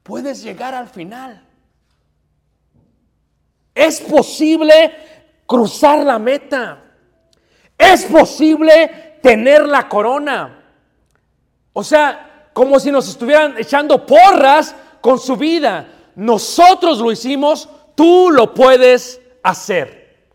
[0.03, 1.48] Puedes llegar al final.
[3.79, 4.93] Es posible
[5.47, 6.83] cruzar la meta.
[7.79, 10.65] Es posible tener la corona.
[11.73, 15.87] O sea, como si nos estuvieran echando porras con su vida.
[16.17, 20.27] Nosotros lo hicimos, tú lo puedes hacer.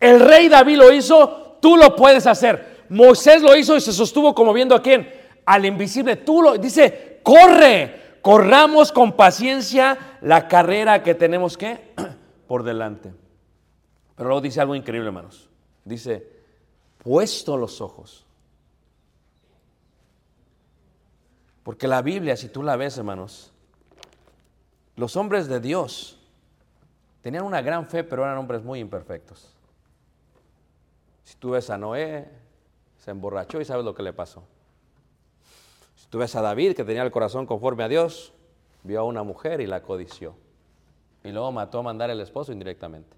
[0.00, 2.78] El rey David lo hizo, tú lo puedes hacer.
[2.88, 5.08] Moisés lo hizo y se sostuvo como viendo a quién?
[5.46, 6.16] Al invisible.
[6.16, 11.78] Tú lo dice, corre, corramos con paciencia la carrera que tenemos que
[12.48, 13.12] por delante.
[14.16, 15.48] Pero luego dice algo increíble, hermanos.
[15.84, 16.26] Dice,
[17.04, 18.24] puesto los ojos.
[21.62, 23.52] Porque la Biblia, si tú la ves, hermanos,
[24.96, 26.18] los hombres de Dios
[27.22, 29.54] tenían una gran fe, pero eran hombres muy imperfectos.
[31.24, 32.28] Si tú ves a Noé,
[32.98, 34.42] se emborrachó y sabes lo que le pasó.
[35.94, 38.32] Si tú ves a David, que tenía el corazón conforme a Dios,
[38.82, 40.34] vio a una mujer y la codició.
[41.28, 43.14] Y luego mató a mandar el esposo indirectamente.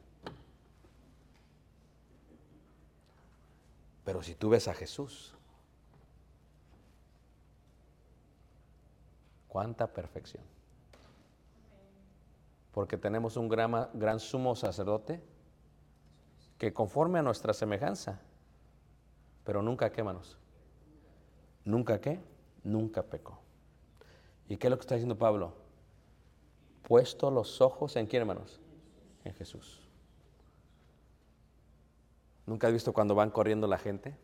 [4.05, 5.33] Pero si tú ves a Jesús,
[9.47, 10.43] cuánta perfección.
[12.73, 15.23] Porque tenemos un gran, sumo sacerdote
[16.59, 18.19] que conforme a nuestra semejanza,
[19.45, 20.37] pero nunca qué, manos.
[21.65, 22.19] Nunca qué,
[22.65, 23.39] nunca pecó.
[24.49, 25.60] ¿Y qué es lo que está diciendo Pablo?
[26.83, 28.61] Puesto los ojos en quién, hermanos?
[29.25, 29.81] En Jesús.
[32.47, 34.17] ¿Nunca has visto cuando van corriendo la gente?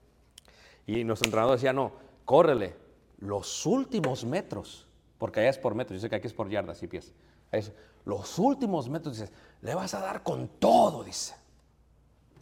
[0.87, 1.93] Y nuestro entrenador decía, no,
[2.25, 2.75] córrele
[3.19, 4.87] los últimos metros,
[5.19, 7.13] porque allá es por metros, yo sé que aquí es por yardas y pies.
[7.53, 7.73] Es,
[8.05, 11.35] los últimos metros, dices, le vas a dar con todo, dice.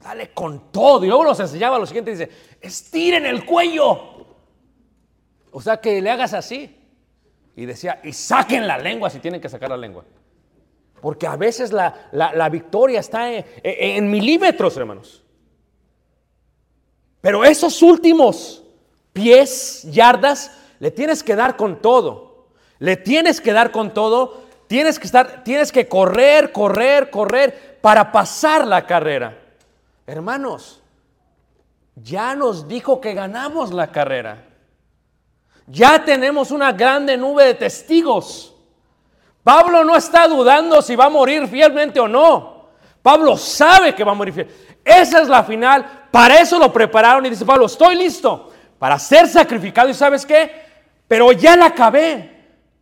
[0.03, 1.05] Dale con todo.
[1.05, 4.27] Y luego nos enseñaba lo siguiente, dice, estiren el cuello.
[5.51, 6.84] O sea, que le hagas así.
[7.57, 10.05] Y decía, y saquen la lengua si tienen que sacar la lengua.
[11.01, 15.23] Porque a veces la, la, victoria está en, en milímetros, hermanos.
[17.21, 18.63] Pero esos últimos
[19.13, 22.49] pies, yardas, le tienes que dar con todo.
[22.79, 24.45] Le tienes que dar con todo.
[24.67, 29.39] Tienes que estar, tienes que correr, correr, correr para pasar la carrera.
[30.07, 30.83] Hermanos,
[31.97, 34.45] ya nos dijo que ganamos la carrera.
[35.67, 38.55] Ya tenemos una grande nube de testigos.
[39.43, 42.69] Pablo no está dudando si va a morir fielmente o no.
[43.03, 44.49] Pablo sabe que va a morir fiel.
[44.85, 46.09] Esa es la final.
[46.11, 49.89] Para eso lo prepararon y dice Pablo, estoy listo para ser sacrificado.
[49.89, 50.51] ¿Y sabes qué?
[51.09, 52.35] Pero ya la acabé.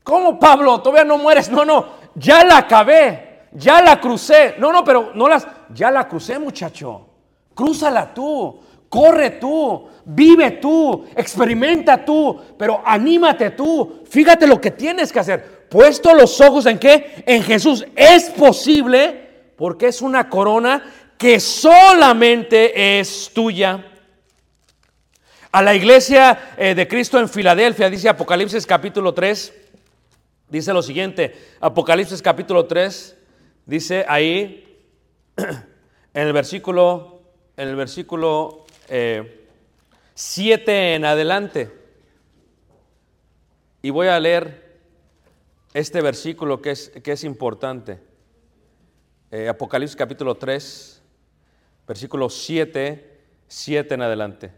[0.03, 0.81] ¿Cómo Pablo?
[0.81, 1.49] Todavía no mueres.
[1.49, 1.87] No, no.
[2.15, 3.47] Ya la acabé.
[3.53, 4.57] Ya la crucé.
[4.59, 5.47] No, no, pero no las...
[5.71, 7.09] Ya la crucé, muchacho.
[7.55, 8.61] Crúzala tú.
[8.93, 14.03] Corre tú, vive tú, experimenta tú, pero anímate tú.
[14.07, 15.67] Fíjate lo que tienes que hacer.
[15.71, 17.25] Puesto los ojos en qué?
[17.25, 17.87] En Jesús.
[17.97, 20.85] Es posible porque es una corona
[21.17, 23.83] que solamente es tuya.
[25.53, 29.55] A la iglesia eh, de Cristo en Filadelfia, dice Apocalipsis capítulo 3,
[30.51, 33.17] dice lo siguiente, Apocalipsis capítulo 3,
[33.65, 34.85] dice ahí,
[35.37, 37.23] en el versículo,
[37.57, 38.62] en el versículo
[38.93, 41.73] 7 eh, en adelante,
[43.81, 44.81] y voy a leer
[45.73, 48.01] este versículo que es, que es importante,
[49.31, 51.03] eh, Apocalipsis capítulo 3,
[51.89, 54.53] versículo 7, 7 en adelante.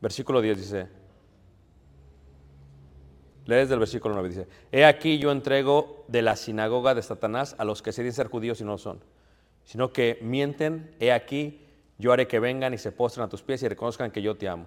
[0.00, 0.88] Versículo 10 dice,
[3.46, 7.64] Lees del versículo 9, dice, He aquí yo entrego de la sinagoga de Satanás a
[7.64, 9.04] los que se dicen ser judíos y no lo son,
[9.64, 11.61] sino que mienten, he aquí
[12.02, 14.48] yo haré que vengan y se postren a tus pies y reconozcan que yo te
[14.48, 14.66] amo.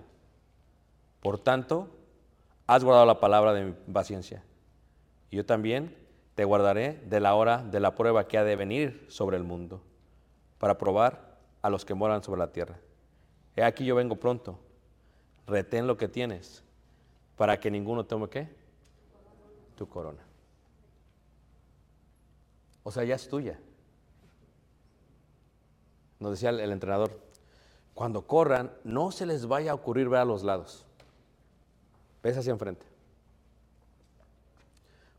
[1.19, 1.89] Por tanto,
[2.65, 4.41] has guardado la palabra de mi paciencia.
[5.29, 5.93] Yo también
[6.35, 9.81] te guardaré de la hora de la prueba que ha de venir sobre el mundo,
[10.59, 12.79] para probar a los que moran sobre la tierra.
[13.57, 14.57] He aquí yo vengo pronto,
[15.45, 16.63] retén lo que tienes,
[17.35, 18.47] para que ninguno tome qué?
[19.75, 20.23] Tu corona.
[22.83, 23.59] O sea, ya es tuya.
[26.17, 27.24] Nos decía el entrenador,
[27.95, 30.85] cuando corran, no se les vaya a ocurrir ver a los lados.
[32.21, 32.85] Ves hacia enfrente.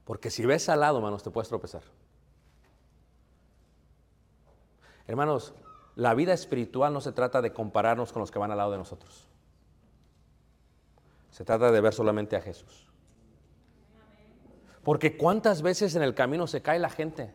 [0.05, 1.83] Porque si ves al lado, hermanos, te puedes tropezar.
[5.07, 5.55] Hermanos,
[5.95, 8.79] la vida espiritual no se trata de compararnos con los que van al lado de
[8.79, 9.27] nosotros.
[11.31, 12.87] Se trata de ver solamente a Jesús.
[14.85, 17.35] Porque cuántas veces en el camino se cae la gente.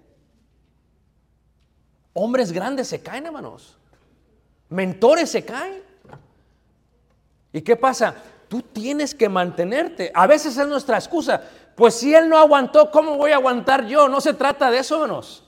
[2.14, 3.81] Hombres grandes se caen, hermanos.
[4.72, 5.84] Mentores se caen.
[7.52, 8.16] ¿Y qué pasa?
[8.48, 10.12] Tú tienes que mantenerte.
[10.14, 11.42] A veces es nuestra excusa.
[11.76, 14.08] Pues si él no aguantó, ¿cómo voy a aguantar yo?
[14.08, 15.44] No se trata de eso, hermanos.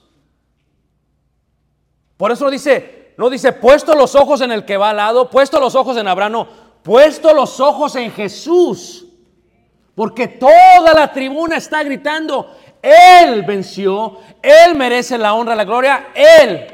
[2.18, 5.58] Por eso dice, no dice, puesto los ojos en el que va al lado, puesto
[5.58, 6.48] los ojos en Abraham, no,
[6.82, 9.06] puesto los ojos en Jesús.
[9.94, 16.66] Porque toda la tribuna está gritando, Él venció, Él merece la honra, la gloria, Él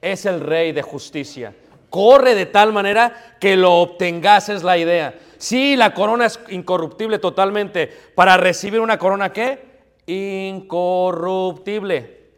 [0.00, 1.52] es el Rey de justicia.
[1.96, 5.18] Corre de tal manera que lo obtengas, es la idea.
[5.38, 7.86] Sí, la corona es incorruptible totalmente.
[8.14, 9.86] Para recibir una corona, ¿qué?
[10.04, 12.32] Incorruptible.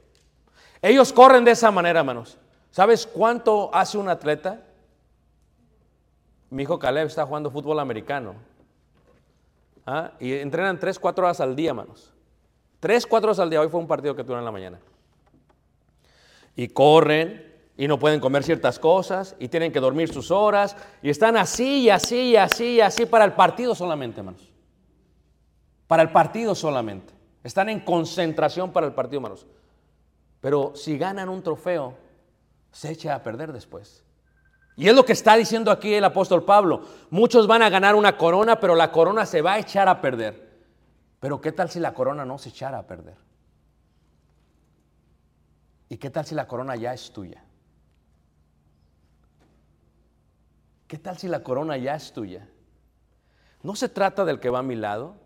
[0.80, 2.38] Ellos corren de esa manera, hermanos.
[2.70, 4.62] ¿Sabes cuánto hace un atleta?
[6.50, 8.36] Mi hijo Caleb está jugando fútbol americano.
[9.84, 10.12] ¿Ah?
[10.20, 12.12] Y entrenan 3, 4 horas al día, hermanos.
[12.78, 13.60] 3, 4 horas al día.
[13.60, 14.78] Hoy fue un partido que tuvieron en la mañana.
[16.54, 17.47] Y corren
[17.78, 21.82] y no pueden comer ciertas cosas y tienen que dormir sus horas y están así
[21.82, 24.52] y así y así y así para el partido solamente, hermanos.
[25.86, 27.14] Para el partido solamente.
[27.44, 29.46] Están en concentración para el partido, hermanos.
[30.40, 31.96] Pero si ganan un trofeo,
[32.72, 34.02] se echa a perder después.
[34.76, 36.82] Y es lo que está diciendo aquí el apóstol Pablo.
[37.10, 40.48] Muchos van a ganar una corona, pero la corona se va a echar a perder.
[41.20, 43.16] Pero ¿qué tal si la corona no se echara a perder?
[45.88, 47.44] ¿Y qué tal si la corona ya es tuya?
[50.88, 52.48] ¿Qué tal si la corona ya es tuya?
[53.62, 55.16] No se trata del que va a mi lado,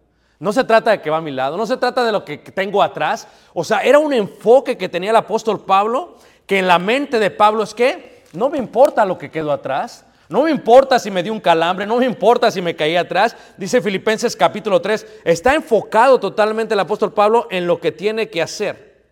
[0.41, 2.39] no se trata de que va a mi lado, no se trata de lo que
[2.39, 3.29] tengo atrás.
[3.55, 7.31] O sea, era un enfoque que tenía el apóstol Pablo, que en la mente de
[7.31, 11.23] Pablo es que no me importa lo que quedó atrás, no me importa si me
[11.23, 13.37] dio un calambre, no me importa si me caí atrás.
[13.57, 18.43] Dice Filipenses capítulo 3, está enfocado totalmente el apóstol Pablo en lo que tiene que
[18.43, 19.05] hacer.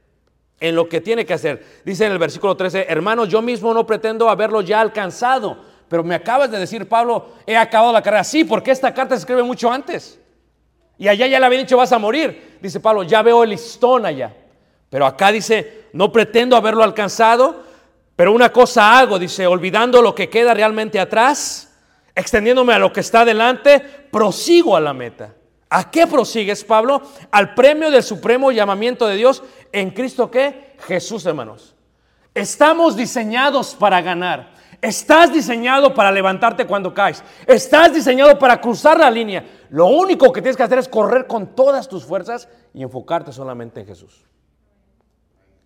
[0.58, 1.64] En lo que tiene que hacer.
[1.84, 6.14] Dice en el versículo 13, hermanos, yo mismo no pretendo haberlo ya alcanzado, pero me
[6.14, 8.22] acabas de decir, Pablo, he acabado la carrera.
[8.22, 10.20] Sí, porque esta carta se escribe mucho antes.
[10.96, 12.58] Y allá ya le habían dicho, vas a morir.
[12.62, 14.32] Dice Pablo, ya veo el listón allá.
[14.88, 17.64] Pero acá dice, no pretendo haberlo alcanzado,
[18.14, 21.76] pero una cosa hago, dice, olvidando lo que queda realmente atrás,
[22.14, 25.34] extendiéndome a lo que está delante, prosigo a la meta.
[25.70, 27.02] ¿A qué prosigues, Pablo?
[27.32, 31.74] Al premio del supremo llamamiento de Dios en Cristo que Jesús, hermanos.
[32.32, 34.59] Estamos diseñados para ganar.
[34.80, 37.22] Estás diseñado para levantarte cuando caes.
[37.46, 39.44] Estás diseñado para cruzar la línea.
[39.68, 43.80] Lo único que tienes que hacer es correr con todas tus fuerzas y enfocarte solamente
[43.80, 44.24] en Jesús.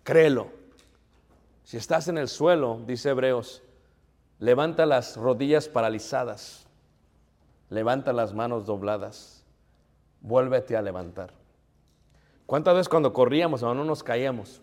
[0.03, 0.49] Créelo.
[1.63, 3.63] Si estás en el suelo, dice Hebreos,
[4.39, 6.67] levanta las rodillas paralizadas,
[7.69, 9.43] levanta las manos dobladas,
[10.21, 11.31] vuélvete a levantar.
[12.45, 14.61] ¿Cuántas veces cuando corríamos, no nos caíamos?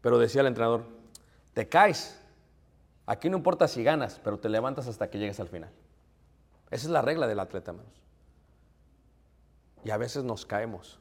[0.00, 0.84] Pero decía el entrenador,
[1.54, 2.18] te caes.
[3.06, 5.70] Aquí no importa si ganas, pero te levantas hasta que llegues al final.
[6.70, 7.92] Esa es la regla del atleta, hermanos.
[9.84, 10.98] Y a veces nos caemos.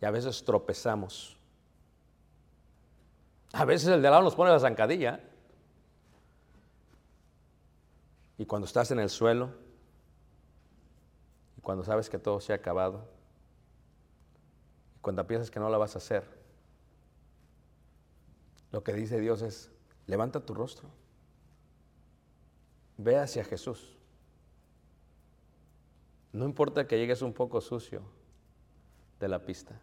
[0.00, 1.36] Y a veces tropezamos.
[3.52, 5.20] A veces el de lado nos pone la zancadilla.
[8.38, 9.50] Y cuando estás en el suelo,
[11.58, 13.06] y cuando sabes que todo se ha acabado,
[14.96, 16.39] y cuando piensas que no la vas a hacer,
[18.72, 19.70] lo que dice Dios es,
[20.06, 20.88] levanta tu rostro,
[22.96, 23.96] ve hacia Jesús.
[26.32, 28.02] No importa que llegues un poco sucio
[29.18, 29.80] de la pista,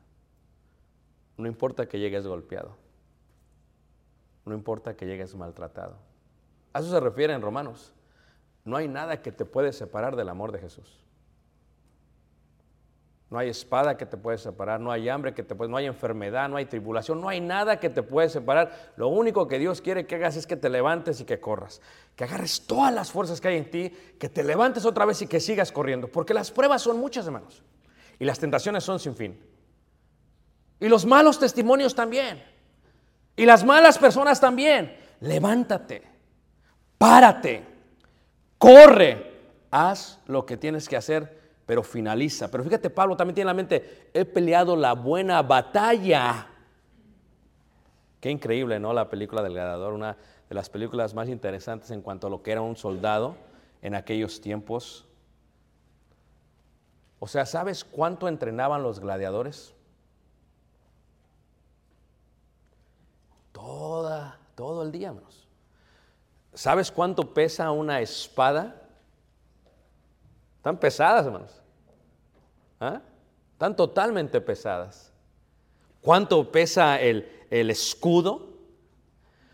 [1.38, 2.76] no importa que llegues golpeado,
[4.46, 5.98] no importa que llegues maltratado.
[6.74, 7.94] A eso se refiere en Romanos.
[8.64, 11.07] no hay nada que te puede separar del amor de Jesús.
[13.30, 15.86] No hay espada que te puede separar, no hay hambre que te puede, no hay
[15.86, 18.94] enfermedad, no hay tribulación, no hay nada que te puede separar.
[18.96, 21.82] Lo único que Dios quiere que hagas es que te levantes y que corras,
[22.16, 25.28] que agarres todas las fuerzas que hay en ti, que te levantes otra vez y
[25.28, 27.64] que sigas corriendo, porque las pruebas son muchas, hermanos,
[28.18, 29.38] y las tentaciones son sin fin.
[30.80, 32.42] Y los malos testimonios también.
[33.36, 34.98] Y las malas personas también.
[35.20, 36.04] Levántate,
[36.98, 37.66] párate,
[38.58, 39.34] corre,
[39.70, 41.37] haz lo que tienes que hacer
[41.68, 42.50] pero finaliza.
[42.50, 46.48] Pero fíjate, Pablo también tiene en la mente, he peleado la buena batalla.
[48.22, 48.94] Qué increíble, ¿no?
[48.94, 50.18] La película del gladiador, una
[50.50, 53.36] de las películas más interesantes en cuanto a lo que era un soldado
[53.82, 55.06] en aquellos tiempos.
[57.20, 59.74] O sea, ¿sabes cuánto entrenaban los gladiadores?
[63.52, 65.46] Toda, todo el día, hermanos.
[66.54, 68.87] ¿Sabes cuánto pesa una espada?
[70.68, 71.62] Están pesadas, hermanos.
[72.82, 73.00] ¿Ah?
[73.54, 75.14] Están totalmente pesadas.
[76.02, 78.50] ¿Cuánto pesa el, el escudo?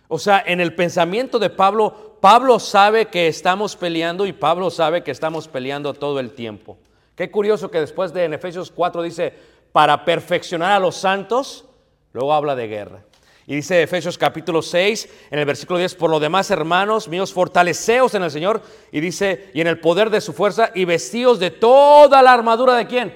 [0.07, 5.03] O sea, en el pensamiento de Pablo, Pablo sabe que estamos peleando y Pablo sabe
[5.03, 6.79] que estamos peleando todo el tiempo.
[7.15, 9.35] Qué curioso que después de Efesios 4 dice,
[9.71, 11.65] para perfeccionar a los santos,
[12.11, 13.03] luego habla de guerra.
[13.45, 18.13] Y dice Efesios capítulo 6, en el versículo 10, por lo demás, hermanos míos, fortaleceos
[18.13, 18.61] en el Señor.
[18.91, 22.75] Y dice, y en el poder de su fuerza, y vestidos de toda la armadura
[22.75, 23.13] de quién?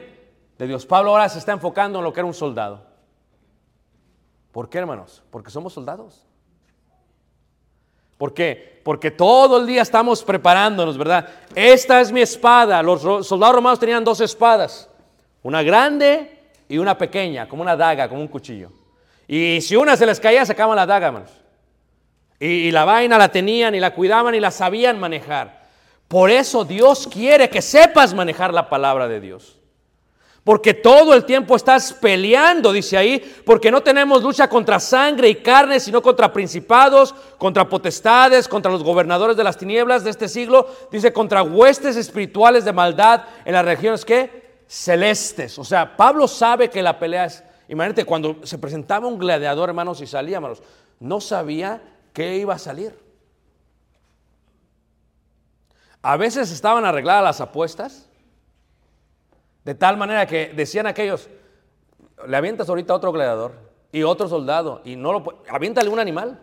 [0.57, 0.85] De Dios.
[0.85, 2.85] Pablo ahora se está enfocando en lo que era un soldado.
[4.51, 5.23] ¿Por qué, hermanos?
[5.29, 6.25] Porque somos soldados.
[8.17, 8.81] ¿Por qué?
[8.83, 11.29] Porque todo el día estamos preparándonos, ¿verdad?
[11.55, 12.81] Esta es mi espada.
[12.81, 14.89] Los soldados romanos tenían dos espadas.
[15.43, 18.71] Una grande y una pequeña, como una daga, como un cuchillo.
[19.27, 21.31] Y si una se les caía, sacaban la daga, hermanos.
[22.39, 25.67] Y, la vaina la tenían y la cuidaban y la sabían manejar.
[26.07, 29.55] Por eso Dios quiere que sepas manejar la palabra de Dios.
[30.43, 35.35] Porque todo el tiempo estás peleando, dice ahí, porque no tenemos lucha contra sangre y
[35.35, 40.73] carne, sino contra principados, contra potestades, contra los gobernadores de las tinieblas de este siglo,
[40.89, 45.59] dice contra huestes espirituales de maldad en las regiones que celestes.
[45.59, 50.01] O sea, Pablo sabe que la pelea es Imagínate, cuando se presentaba un gladiador, hermanos,
[50.01, 50.61] y salía, hermanos,
[50.99, 51.81] no sabía
[52.13, 52.97] qué iba a salir.
[56.01, 58.09] A veces estaban arregladas las apuestas,
[59.65, 61.29] de tal manera que decían aquellos,
[62.25, 63.53] le avientas ahorita a otro gladiador
[63.91, 66.39] y otro soldado, y no lo aviéntale un animal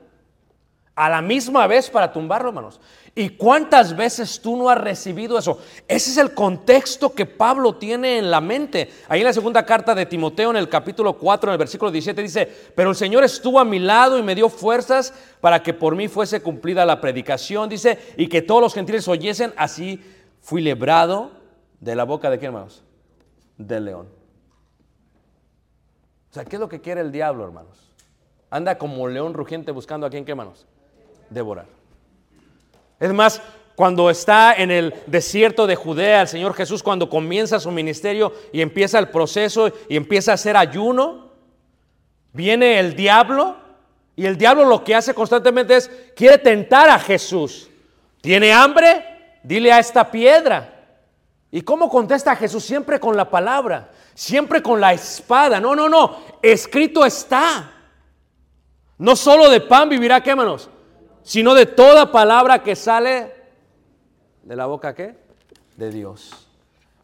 [0.96, 2.80] a la misma vez para tumbarlo, hermanos.
[3.16, 5.58] ¿Y cuántas veces tú no has recibido eso?
[5.86, 8.90] Ese es el contexto que Pablo tiene en la mente.
[9.08, 12.22] Ahí en la segunda carta de Timoteo, en el capítulo 4, en el versículo 17,
[12.22, 15.94] dice, pero el Señor estuvo a mi lado y me dio fuerzas para que por
[15.94, 20.00] mí fuese cumplida la predicación, dice, y que todos los gentiles oyesen, así
[20.40, 21.30] fui librado
[21.80, 22.82] de la boca de quién, hermanos?
[23.58, 24.08] Del león.
[26.30, 27.92] O sea, ¿qué es lo que quiere el diablo, hermanos?
[28.50, 30.66] Anda como león rugiente buscando a quién, qué, manos
[31.34, 31.66] devorar.
[32.98, 33.42] Es más,
[33.76, 38.60] cuando está en el desierto de Judea, el Señor Jesús, cuando comienza su ministerio y
[38.60, 41.30] empieza el proceso y empieza a hacer ayuno,
[42.32, 43.56] viene el diablo
[44.16, 47.68] y el diablo lo que hace constantemente es, quiere tentar a Jesús.
[48.20, 49.04] ¿Tiene hambre?
[49.42, 50.70] Dile a esta piedra.
[51.50, 52.64] ¿Y cómo contesta Jesús?
[52.64, 55.60] Siempre con la palabra, siempre con la espada.
[55.60, 57.72] No, no, no, escrito está.
[58.98, 60.70] No solo de pan vivirá, ¿qué manos?
[61.24, 63.32] Sino de toda palabra que sale
[64.44, 65.16] de la boca qué?
[65.76, 66.48] De Dios.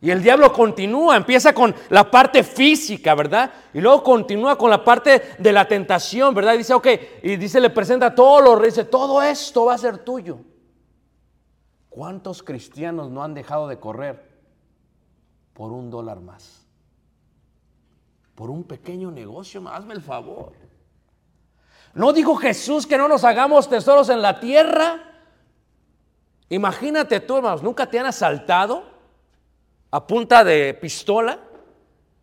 [0.02, 3.52] Y el diablo continúa, empieza con la parte física, ¿verdad?
[3.74, 6.54] Y luego continúa con la parte de la tentación, ¿verdad?
[6.54, 6.86] Y dice, ok,
[7.22, 10.38] y dice, le presenta todo lo dice, todo esto va a ser tuyo.
[11.90, 14.22] ¿Cuántos cristianos no han dejado de correr
[15.52, 16.66] por un dólar más?
[18.34, 20.52] Por un pequeño negocio, hazme el favor.
[21.94, 25.10] ¿No dijo Jesús que no nos hagamos tesoros en la tierra?
[26.48, 28.84] Imagínate tú, hermanos, ¿nunca te han asaltado
[29.90, 31.38] a punta de pistola?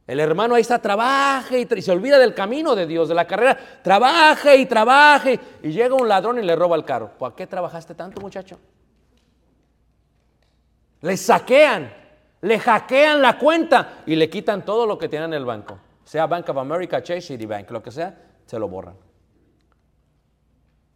[0.06, 3.58] El hermano ahí está, trabaja y, se olvida del camino de Dios, de la carrera,
[3.84, 5.38] trabaja y trabaje.
[5.62, 7.12] Y llega un ladrón y le roba el carro.
[7.18, 8.58] ¿Por qué trabajaste tanto, muchacho?
[11.02, 11.94] Le saquean,
[12.42, 15.78] le hackean la cuenta y le quitan todo lo que tiene en el banco.
[16.06, 19.07] Sea Bank of America, Chase, Citibank, lo que sea, se lo borran.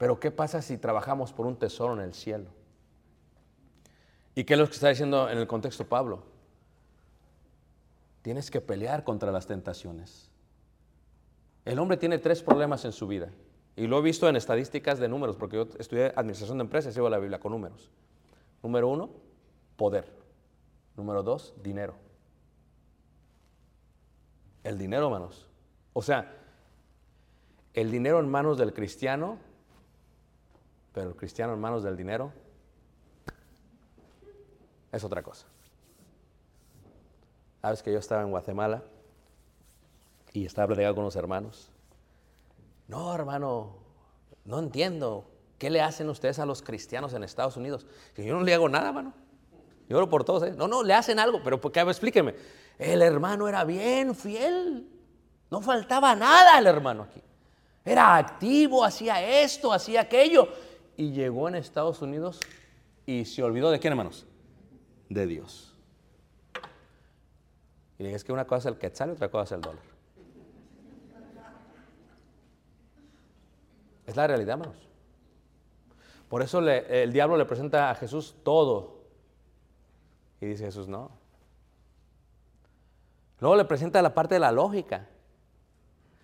[0.01, 2.49] Pero ¿qué pasa si trabajamos por un tesoro en el cielo?
[4.33, 6.23] ¿Y qué es lo que está diciendo en el contexto Pablo?
[8.23, 10.31] Tienes que pelear contra las tentaciones.
[11.65, 13.29] El hombre tiene tres problemas en su vida.
[13.75, 16.95] Y lo he visto en estadísticas de números, porque yo estudié administración de empresas y
[16.95, 17.91] llevo la Biblia con números.
[18.63, 19.11] Número uno,
[19.77, 20.11] poder.
[20.97, 21.93] Número dos, dinero.
[24.63, 25.47] El dinero, hermanos.
[25.93, 26.39] O sea,
[27.75, 29.37] el dinero en manos del cristiano,
[30.93, 32.31] pero el cristiano en manos del dinero
[34.91, 35.45] es otra cosa.
[37.61, 38.83] Sabes que yo estaba en Guatemala
[40.33, 41.69] y estaba platicando con unos hermanos.
[42.87, 43.75] No, hermano,
[44.45, 45.25] no entiendo.
[45.57, 47.85] ¿Qué le hacen ustedes a los cristianos en Estados Unidos?
[48.15, 49.13] Que yo no le hago nada, hermano.
[49.87, 50.43] Yo oro por todos.
[50.43, 50.53] ¿eh?
[50.57, 51.81] No, no, le hacen algo, pero ¿por qué?
[51.81, 52.33] explíqueme.
[52.79, 54.87] El hermano era bien fiel.
[55.51, 57.21] No faltaba nada el hermano aquí.
[57.85, 60.47] Era activo, hacía esto, hacía aquello.
[60.97, 62.39] Y llegó en Estados Unidos
[63.05, 64.25] y se olvidó de quién, hermanos?
[65.09, 65.75] De Dios.
[67.97, 69.83] Y es que una cosa es el quetzal y otra cosa es el dólar.
[74.07, 74.87] Es la realidad, hermanos.
[76.27, 79.01] Por eso el diablo le presenta a Jesús todo.
[80.39, 81.11] Y dice Jesús, no.
[83.39, 85.07] Luego le presenta la parte de la lógica.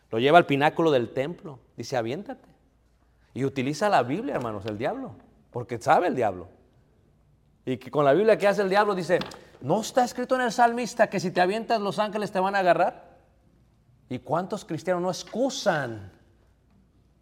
[0.09, 1.59] Lo lleva al pináculo del templo.
[1.75, 2.47] Dice, aviéntate.
[3.37, 5.11] Y utiliza la Biblia, hermanos, el diablo.
[5.51, 6.47] Porque sabe el diablo.
[7.65, 9.19] Y que con la Biblia que hace el diablo dice,
[9.61, 12.59] ¿no está escrito en el salmista que si te avientas los ángeles te van a
[12.59, 13.19] agarrar?
[14.09, 16.11] ¿Y cuántos cristianos no excusan?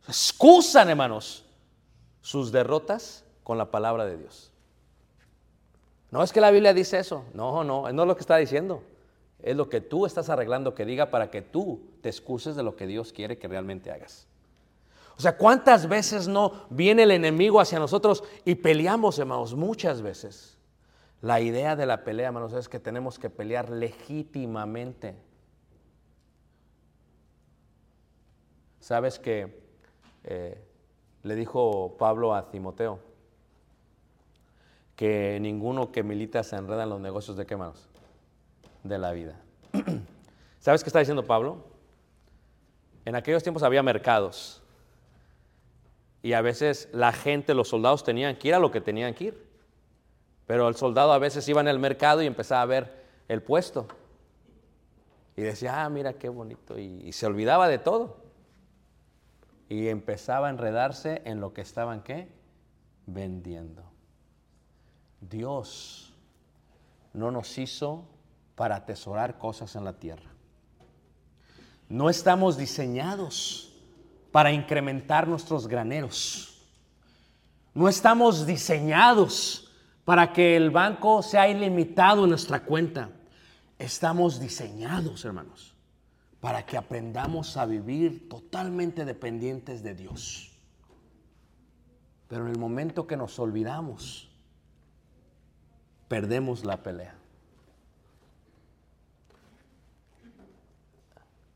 [0.07, 1.43] Excusan, hermanos,
[2.22, 4.53] sus derrotas con la palabra de Dios.
[6.11, 7.26] No es que la Biblia dice eso.
[7.34, 8.84] No, no, no es lo que está diciendo.
[9.43, 12.78] Es lo que tú estás arreglando que diga para que tú te excuses de lo
[12.78, 14.30] que Dios quiere que realmente hagas.
[15.18, 19.55] O sea, ¿cuántas veces no viene el enemigo hacia nosotros y peleamos, hermanos?
[19.55, 20.57] Muchas veces.
[21.22, 25.16] La idea de la pelea, hermanos, es que tenemos que pelear legítimamente.
[28.82, 29.63] Sabes que
[30.26, 30.61] eh,
[31.24, 32.99] le dijo Pablo a Timoteo
[34.95, 37.88] que ninguno que milita se enreda en los negocios de qué manos?
[38.84, 39.41] De la vida.
[40.59, 41.66] ¿Sabes qué está diciendo Pablo?
[43.05, 44.61] En aquellos tiempos había mercados
[46.26, 49.26] y a veces la gente, los soldados tenían que ir a lo que tenían que
[49.26, 49.48] ir.
[50.48, 53.88] Pero el soldado a veces iba en el mercado y empezaba a ver el puesto.
[55.38, 56.80] Y decía, ah, mira qué bonito.
[56.80, 58.18] Y, y se olvidaba de todo.
[59.70, 62.28] Y empezaba a enredarse en lo que estaban, ¿qué?
[63.06, 63.84] Vendiendo.
[65.22, 66.12] Dios
[67.14, 68.04] no nos hizo
[68.56, 70.32] para atesorar cosas en la tierra.
[71.88, 73.75] No estamos diseñados
[74.36, 76.62] para incrementar nuestros graneros.
[77.74, 79.72] No estamos diseñados
[80.04, 83.12] para que el banco sea ilimitado en nuestra cuenta.
[83.80, 85.74] Estamos diseñados, hermanos,
[86.42, 90.52] para que aprendamos a vivir totalmente dependientes de Dios.
[92.28, 94.30] Pero en el momento que nos olvidamos,
[96.10, 97.16] perdemos la pelea.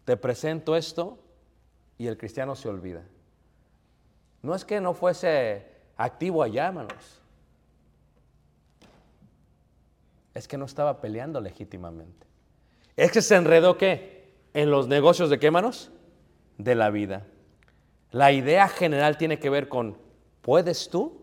[0.06, 1.20] Te presento esto
[2.00, 3.04] y el cristiano se olvida.
[4.42, 7.22] No es que no fuese activo allá, hermanos.
[10.34, 12.26] Es que no estaba peleando legítimamente.
[12.96, 14.34] Es que se enredó qué?
[14.54, 15.92] En los negocios de qué, hermanos?
[16.58, 17.28] De la vida.
[18.12, 19.98] La idea general tiene que ver con,
[20.42, 21.22] ¿puedes tú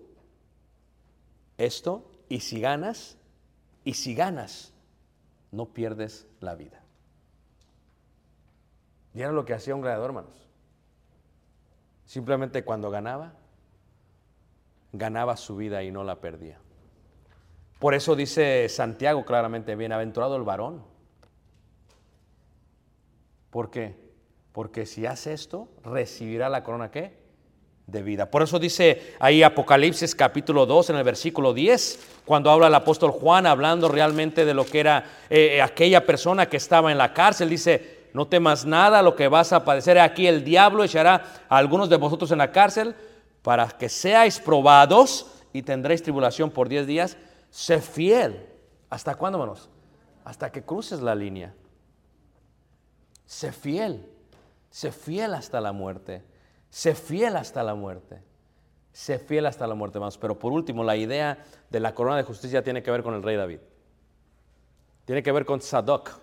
[1.56, 2.12] esto?
[2.28, 3.16] Y si ganas,
[3.82, 4.74] y si ganas,
[5.52, 6.82] no pierdes la vida.
[9.14, 10.45] Y era lo que hacía un gladiador, hermanos.
[12.06, 13.34] Simplemente cuando ganaba,
[14.92, 16.58] ganaba su vida y no la perdía.
[17.80, 20.82] Por eso dice Santiago claramente, bienaventurado el varón.
[23.50, 23.96] ¿Por qué?
[24.52, 27.26] Porque si hace esto, recibirá la corona ¿qué?
[27.86, 28.30] De vida.
[28.30, 33.10] Por eso dice ahí Apocalipsis capítulo 2 en el versículo 10, cuando habla el apóstol
[33.10, 37.50] Juan hablando realmente de lo que era eh, aquella persona que estaba en la cárcel,
[37.50, 41.90] dice, no temas nada, lo que vas a padecer aquí el diablo echará a algunos
[41.90, 42.94] de vosotros en la cárcel
[43.42, 47.18] para que seáis probados y tendréis tribulación por 10 días.
[47.50, 48.46] Sé fiel.
[48.88, 49.68] ¿Hasta cuándo, hermanos?
[50.24, 51.52] Hasta que cruces la línea.
[53.26, 54.08] Sé fiel.
[54.70, 56.24] Sé fiel hasta la muerte.
[56.70, 58.22] Sé fiel hasta la muerte.
[58.92, 60.16] Sé fiel hasta la muerte, hermanos.
[60.16, 63.22] Pero por último, la idea de la corona de justicia tiene que ver con el
[63.22, 63.58] rey David.
[65.04, 66.18] Tiene que ver con Sadoc,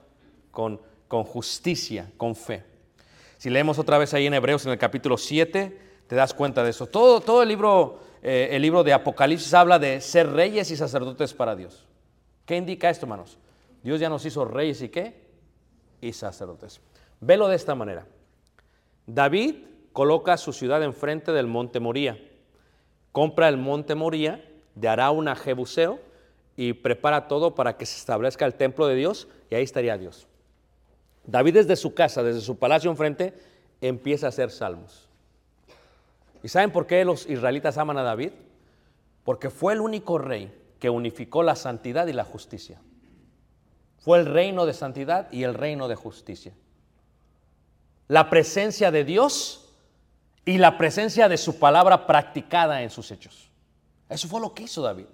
[0.49, 0.81] con,
[1.13, 2.63] con justicia, con fe.
[3.37, 6.71] Si leemos otra vez ahí en Hebreos en el capítulo 7, te das cuenta de
[6.71, 6.87] eso.
[6.87, 11.35] Todo, todo el, libro, eh, el libro de Apocalipsis habla de ser reyes y sacerdotes
[11.35, 11.85] para Dios.
[12.47, 13.37] ¿Qué indica esto, hermanos?
[13.83, 15.13] Dios ya nos hizo reyes y qué?
[16.01, 16.81] Y sacerdotes.
[17.21, 18.07] Velo de esta manera.
[19.05, 19.57] David
[19.91, 22.17] coloca su ciudad enfrente del monte Moría.
[23.11, 24.43] Compra el monte Moría
[24.73, 25.99] de Arauna Jebuseo
[26.57, 30.27] y prepara todo para que se establezca el templo de Dios y ahí estaría Dios.
[31.25, 33.33] David desde su casa, desde su palacio enfrente,
[33.81, 35.07] empieza a hacer salmos.
[36.43, 38.31] ¿Y saben por qué los israelitas aman a David?
[39.23, 42.81] Porque fue el único rey que unificó la santidad y la justicia.
[43.99, 46.53] Fue el reino de santidad y el reino de justicia.
[48.09, 49.69] La presencia de Dios
[50.43, 53.49] y la presencia de su palabra practicada en sus hechos.
[54.09, 55.05] Eso fue lo que hizo David.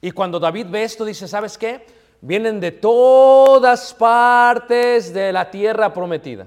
[0.00, 1.84] Y cuando David ve esto, dice, ¿sabes qué?
[2.20, 6.46] Vienen de todas partes de la tierra prometida.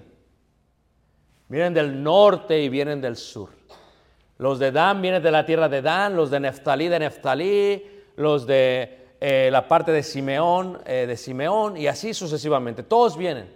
[1.47, 3.49] Vienen del norte y vienen del sur.
[4.37, 7.83] Los de Dan vienen de la tierra de Dan, los de Neftalí de Neftalí,
[8.15, 12.83] los de eh, la parte de Simeón, eh, de Simeón, y así sucesivamente.
[12.83, 13.53] Todos vienen.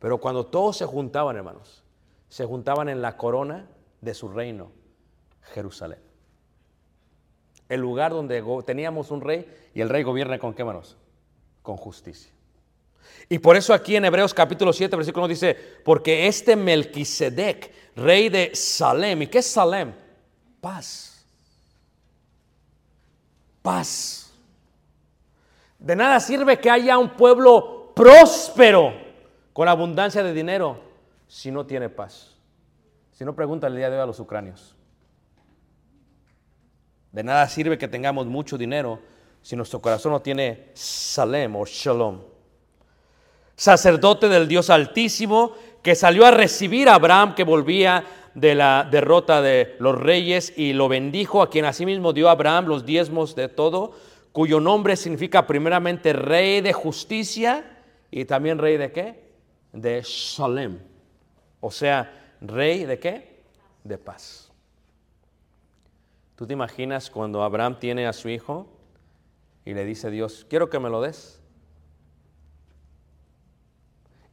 [0.00, 1.84] Pero cuando todos se juntaban, hermanos,
[2.28, 3.66] se juntaban en la corona
[4.00, 4.72] de su reino,
[5.52, 6.00] Jerusalén.
[7.68, 10.96] El lugar donde teníamos un rey y el rey gobierna con qué manos?
[11.64, 12.30] Con justicia.
[13.26, 18.28] Y por eso aquí en Hebreos capítulo 7, versículo 1 dice, porque este Melquisedec, rey
[18.28, 19.94] de Salem, ¿y qué es Salem?
[20.60, 21.26] Paz.
[23.62, 24.30] Paz.
[25.78, 28.92] De nada sirve que haya un pueblo próspero
[29.54, 30.82] con abundancia de dinero
[31.28, 32.36] si no tiene paz.
[33.12, 34.76] Si no, pregunta el día de hoy a los ucranios.
[37.10, 39.00] De nada sirve que tengamos mucho dinero
[39.44, 42.18] si nuestro corazón no tiene Salem o Shalom.
[43.54, 49.42] Sacerdote del Dios Altísimo que salió a recibir a Abraham que volvía de la derrota
[49.42, 53.50] de los reyes y lo bendijo, a quien asimismo dio a Abraham los diezmos de
[53.50, 53.92] todo,
[54.32, 59.28] cuyo nombre significa primeramente rey de justicia y también rey de qué?
[59.74, 60.78] De Shalem.
[61.60, 63.42] O sea, rey de qué?
[63.84, 64.50] De paz.
[66.34, 68.73] ¿Tú te imaginas cuando Abraham tiene a su hijo
[69.64, 71.40] y le dice Dios, quiero que me lo des?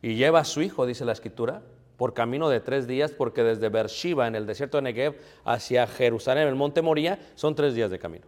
[0.01, 1.61] Y lleva a su hijo, dice la escritura,
[1.95, 6.47] por camino de tres días, porque desde Beersheba, en el desierto de Negev, hacia Jerusalén,
[6.47, 8.25] el monte Moría, son tres días de camino.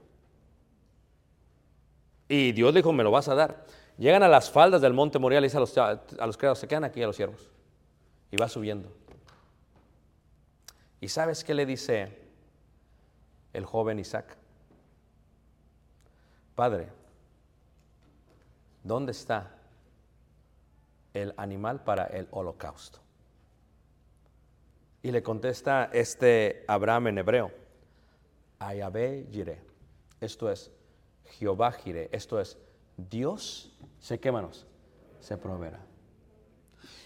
[2.29, 3.65] Y Dios le dijo, me lo vas a dar.
[3.97, 6.67] Llegan a las faldas del monte Moría, le dice a los, a los criados, se
[6.67, 7.49] quedan aquí a los siervos.
[8.31, 8.91] Y va subiendo.
[11.01, 12.17] ¿Y sabes qué le dice
[13.51, 14.37] el joven Isaac?
[16.55, 16.89] Padre,
[18.83, 19.51] ¿dónde está
[21.13, 22.99] el animal para el holocausto?
[25.01, 27.51] Y le contesta este Abraham en hebreo,
[28.59, 29.61] Ayabe Jireh.
[30.21, 30.71] Esto es
[31.25, 32.09] Jehová Jireh.
[32.11, 32.57] Esto es
[32.95, 34.65] Dios, se quémanos,
[35.19, 35.79] se proveerá.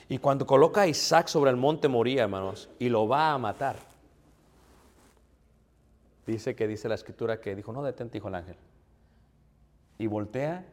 [0.09, 3.77] Y cuando coloca a Isaac sobre el monte Moría, hermanos, y lo va a matar,
[6.25, 8.57] dice que dice la escritura que dijo, no detente, hijo el ángel.
[9.97, 10.65] Y voltea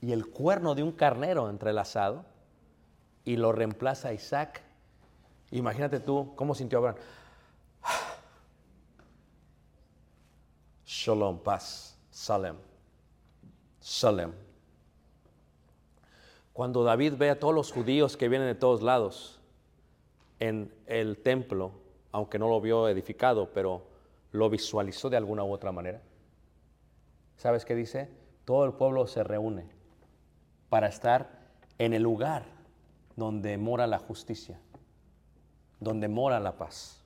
[0.00, 2.24] y el cuerno de un carnero entrelazado
[3.24, 4.62] y lo reemplaza Isaac.
[5.50, 6.96] Imagínate tú cómo sintió Abraham.
[10.84, 12.56] Shalom, paz, Salem,
[13.80, 14.32] Salem.
[16.52, 19.40] Cuando David ve a todos los judíos que vienen de todos lados
[20.40, 21.72] en el templo,
[22.12, 23.86] aunque no lo vio edificado, pero
[24.32, 26.02] lo visualizó de alguna u otra manera.
[27.36, 28.19] ¿Sabes qué dice?
[28.44, 29.66] Todo el pueblo se reúne
[30.68, 31.40] para estar
[31.78, 32.44] en el lugar
[33.16, 34.60] donde mora la justicia,
[35.78, 37.00] donde mora la paz.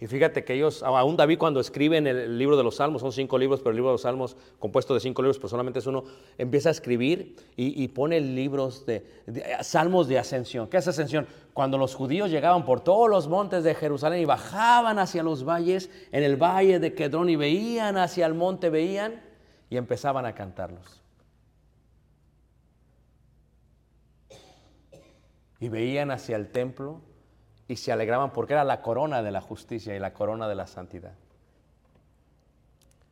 [0.00, 3.12] Y fíjate que ellos, aún David cuando escribe en el libro de los Salmos, son
[3.12, 5.86] cinco libros, pero el libro de los Salmos, compuesto de cinco libros, pero solamente es
[5.86, 6.04] uno,
[6.36, 10.68] empieza a escribir y, pone libros de, de, salmos de ascensión.
[10.68, 11.26] ¿Qué es ascensión?
[11.54, 15.88] Cuando los judíos llegaban por todos los montes de Jerusalén y bajaban hacia los valles,
[16.12, 19.22] en el valle de Kedrón y veían hacia el monte, veían
[19.74, 21.02] y empezaban a cantarlos.
[25.58, 27.00] Y veían hacia el templo
[27.66, 30.68] y se alegraban porque era la corona de la justicia y la corona de la
[30.68, 31.14] santidad.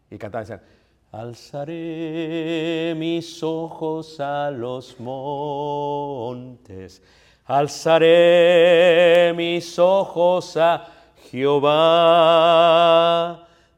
[0.08, 0.62] Y cantaban decían,
[1.10, 7.02] alzaré mis ojos a los montes,
[7.44, 10.86] alzaré mis ojos a
[11.28, 11.72] Jehová,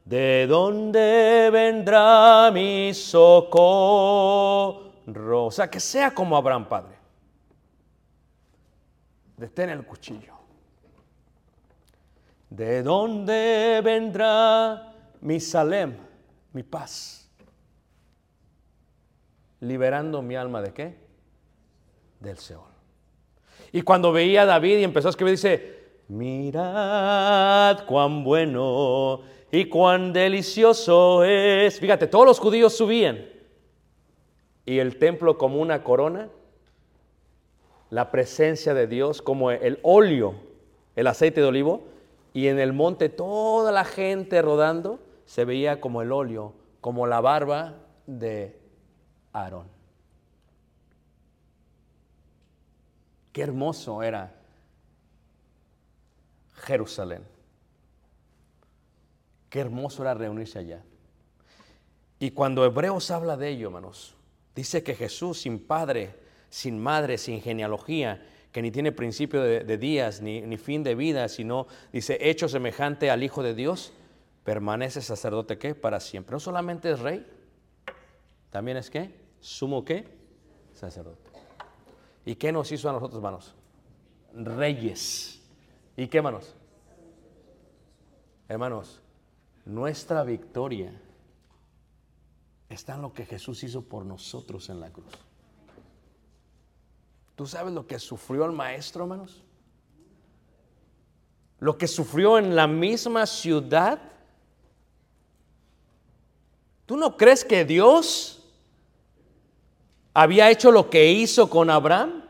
[0.04, 4.84] de donde vendrá mi socorro.
[5.46, 6.94] O sea, que sea como Abraham, Padre.
[9.36, 10.34] Detén el cuchillo.
[12.50, 15.96] ¿De dónde vendrá mi Salem,
[16.52, 17.28] mi paz?
[19.60, 20.96] Liberando mi alma de qué?
[22.20, 22.70] Del Seol.
[23.72, 29.22] Y cuando veía a David y empezó a escribir, dice, mirad cuán bueno
[29.54, 31.78] y cuán delicioso es.
[31.78, 33.26] Fíjate, todos los judíos subían
[34.66, 36.28] y el templo como una corona,
[37.90, 40.34] la presencia de Dios como el óleo,
[40.96, 41.84] el aceite de olivo,
[42.32, 47.20] y en el monte toda la gente rodando se veía como el óleo, como la
[47.20, 47.74] barba
[48.06, 48.58] de
[49.32, 49.68] Aarón.
[53.32, 54.34] Qué hermoso era
[56.54, 57.33] Jerusalén.
[59.54, 60.82] Qué hermoso era reunirse allá.
[62.18, 64.16] Y cuando Hebreos habla de ello, hermanos,
[64.52, 66.16] dice que Jesús sin padre,
[66.50, 71.28] sin madre, sin genealogía, que ni tiene principio de, días ni, ni fin de vida,
[71.28, 73.92] sino dice hecho semejante al Hijo de Dios,
[74.42, 76.32] permanece sacerdote que para siempre.
[76.32, 77.24] No solamente es rey,
[78.50, 80.04] también es que sumo qué
[80.72, 81.30] sacerdote.
[82.26, 83.54] ¿Y qué nos hizo a nosotros, hermanos?
[84.34, 85.40] Reyes.
[85.96, 86.56] ¿Y qué, hermanos?
[88.48, 89.00] Hermanos,
[89.64, 90.92] nuestra victoria
[92.68, 95.12] está en lo que Jesús hizo por nosotros en la cruz.
[97.36, 99.42] ¿Tú sabes lo que sufrió el maestro, hermanos?
[101.58, 103.98] Lo que sufrió en la misma ciudad.
[106.86, 108.42] ¿Tú no crees que Dios
[110.12, 112.22] había hecho lo que hizo con Abraham?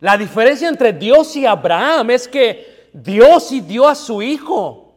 [0.00, 4.89] La diferencia entre Dios y Abraham es que Dios sí dio a su hijo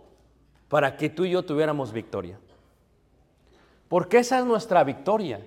[0.73, 2.39] para que tú y yo tuviéramos victoria.
[3.87, 5.39] Porque esa es nuestra victoria.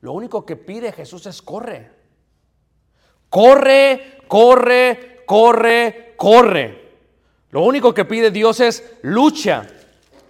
[0.00, 1.92] Lo único que pide Jesús es corre.
[3.28, 6.88] Corre, corre, corre, corre.
[7.52, 9.64] Lo único que pide Dios es lucha,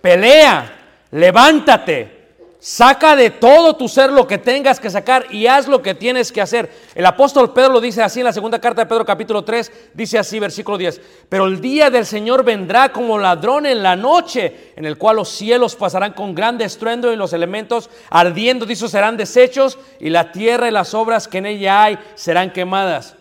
[0.02, 2.15] pelea, levántate,
[2.58, 6.32] saca de todo tu ser lo que tengas que sacar y haz lo que tienes
[6.32, 6.70] que hacer.
[6.94, 10.18] El apóstol Pedro lo dice así en la segunda carta de Pedro capítulo 3, dice
[10.18, 14.84] así versículo 10, pero el día del Señor vendrá como ladrón en la noche, en
[14.84, 19.78] el cual los cielos pasarán con gran estruendo y los elementos ardiendo, dice, serán deshechos
[20.00, 23.16] y la tierra y las obras que en ella hay serán quemadas.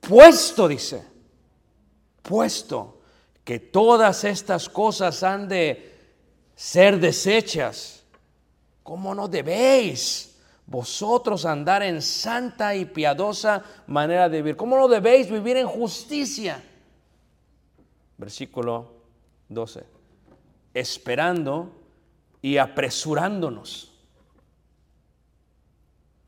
[0.00, 1.04] Puesto, dice,
[2.22, 3.00] puesto
[3.44, 5.92] que todas estas cosas han de
[6.54, 8.03] ser deshechas.
[8.84, 14.56] ¿Cómo no debéis vosotros andar en santa y piadosa manera de vivir?
[14.56, 16.62] ¿Cómo no debéis vivir en justicia?
[18.18, 18.92] Versículo
[19.48, 19.84] 12.
[20.74, 21.72] Esperando
[22.42, 23.90] y apresurándonos.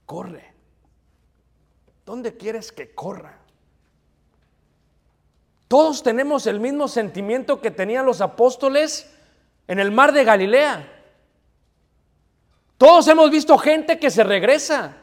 [0.07, 0.55] Corre.
[2.07, 3.39] ¿Dónde quieres que corra?
[5.69, 9.13] Todos tenemos el mismo sentimiento que tenían los apóstoles
[9.69, 10.96] en el mar de Galilea.
[12.79, 14.97] Todos hemos visto gente que se regresa.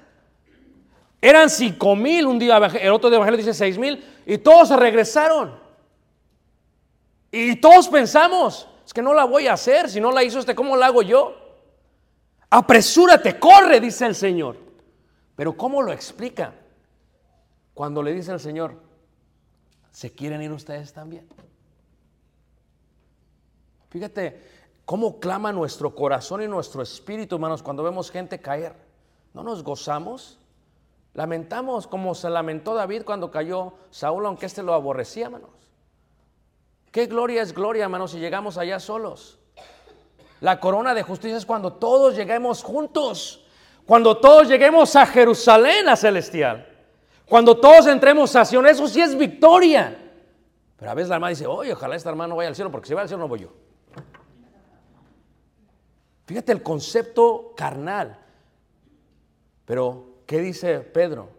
[1.22, 4.76] Eran cinco mil un día, el otro de Evangelio dice seis mil, y todos se
[4.76, 5.58] regresaron.
[7.32, 10.54] Y todos pensamos, es que no la voy a hacer, si no la hizo este,
[10.54, 11.36] ¿cómo la hago yo?
[12.50, 14.58] Apresúrate, corre, dice el Señor.
[15.36, 16.54] Pero ¿cómo lo explica?
[17.74, 18.76] Cuando le dice al Señor,
[19.90, 21.28] ¿se quieren ir ustedes también?
[23.90, 24.44] Fíjate,
[24.86, 28.74] ¿Cómo clama nuestro corazón y nuestro espíritu, hermanos, cuando vemos gente caer?
[29.34, 30.38] ¿No nos gozamos?
[31.14, 35.50] Lamentamos como se lamentó David cuando cayó Saúl, aunque éste lo aborrecía, hermanos.
[36.92, 39.40] ¿Qué gloria es gloria, hermanos, si llegamos allá solos?
[40.42, 43.46] La corona de justicia es cuando todos lleguemos juntos,
[43.86, 46.68] cuando todos lleguemos a Jerusalén, a celestial,
[47.28, 49.98] cuando todos entremos a Sion, eso sí es victoria.
[50.78, 52.94] Pero a veces la hermana dice, oye, ojalá este hermano vaya al cielo, porque si
[52.94, 53.54] va al cielo no voy yo.
[56.26, 58.20] Fíjate el concepto carnal.
[59.66, 61.30] Pero, ¿qué dice Pedro?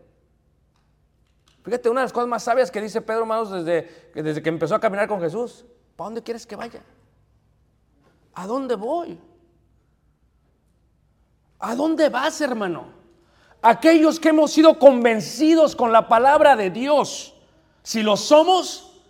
[1.62, 4.74] Fíjate, una de las cosas más sabias que dice Pedro, hermanos, desde, desde que empezó
[4.74, 5.64] a caminar con Jesús.
[5.96, 6.82] ¿Para dónde quieres que vaya?
[8.34, 9.18] ¿A dónde voy?
[11.58, 12.88] ¿A dónde vas, hermano?
[13.62, 17.34] Aquellos que hemos sido convencidos con la palabra de Dios,
[17.82, 19.00] si lo somos,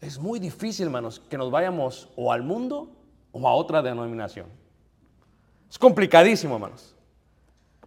[0.00, 2.90] es muy difícil, hermanos, que nos vayamos o al mundo
[3.30, 4.63] o a otra denominación.
[5.74, 6.94] Es complicadísimo, hermanos.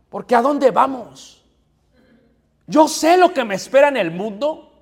[0.09, 1.41] Porque ¿a dónde vamos?
[2.65, 4.73] Yo sé lo que me espera en el mundo.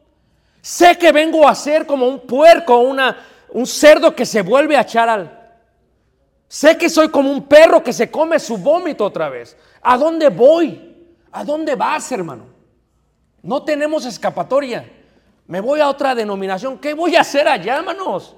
[0.60, 3.16] Sé que vengo a ser como un puerco, una,
[3.50, 5.54] un cerdo que se vuelve a echar al...
[6.48, 9.56] Sé que soy como un perro que se come su vómito otra vez.
[9.84, 11.14] ¿A dónde voy?
[11.32, 12.48] ¿A dónde vas, hermano?
[13.44, 14.92] No tenemos escapatoria.
[15.46, 16.80] Me voy a otra denominación.
[16.80, 18.36] ¿Qué voy a hacer allá, hermanos?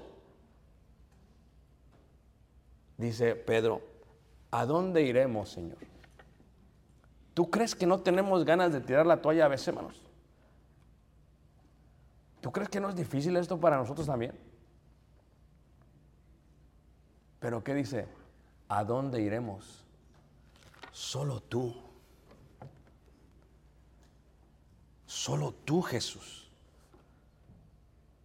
[2.97, 3.86] Dice Pedro,
[4.51, 5.77] ¿a dónde iremos, Señor?
[7.33, 10.01] ¿Tú crees que no tenemos ganas de tirar la toalla a veces, hermanos?
[12.41, 14.33] ¿Tú crees que no es difícil esto para nosotros también?
[17.39, 18.07] Pero ¿qué dice?
[18.67, 19.83] ¿A dónde iremos?
[20.91, 21.75] Solo tú.
[25.05, 26.49] Solo tú, Jesús.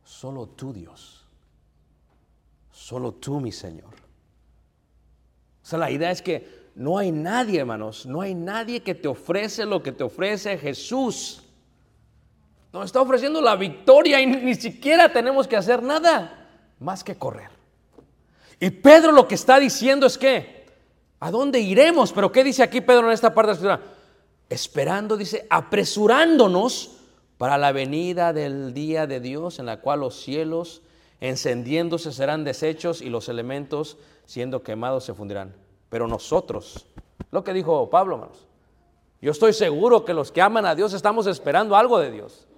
[0.05, 1.27] Solo tú, Dios.
[2.71, 4.02] Solo tú, mi Señor.
[5.63, 9.09] O sea, la idea es que no hay nadie, hermanos, no hay nadie que te
[9.09, 11.43] ofrece lo que te ofrece Jesús.
[12.73, 16.49] Nos está ofreciendo la victoria y ni siquiera tenemos que hacer nada
[16.81, 17.51] más que correr.
[18.59, 20.67] Y Pedro lo que está diciendo es que,
[21.21, 22.13] ¿a dónde iremos?
[22.13, 23.97] Pero ¿qué dice aquí Pedro en esta parte de la escritura?
[24.49, 26.93] Esperando, dice, apresurándonos
[27.39, 30.81] para la venida del día de Dios en la cual los cielos
[31.23, 33.97] encendiéndose serán deshechos y los elementos
[34.27, 35.55] siendo quemados se fundirán.
[35.89, 36.85] Pero nosotros,
[37.31, 38.49] lo que dijo Pablo, hermanos,
[39.21, 42.49] yo estoy seguro que los que aman a Dios estamos esperando algo de Dios.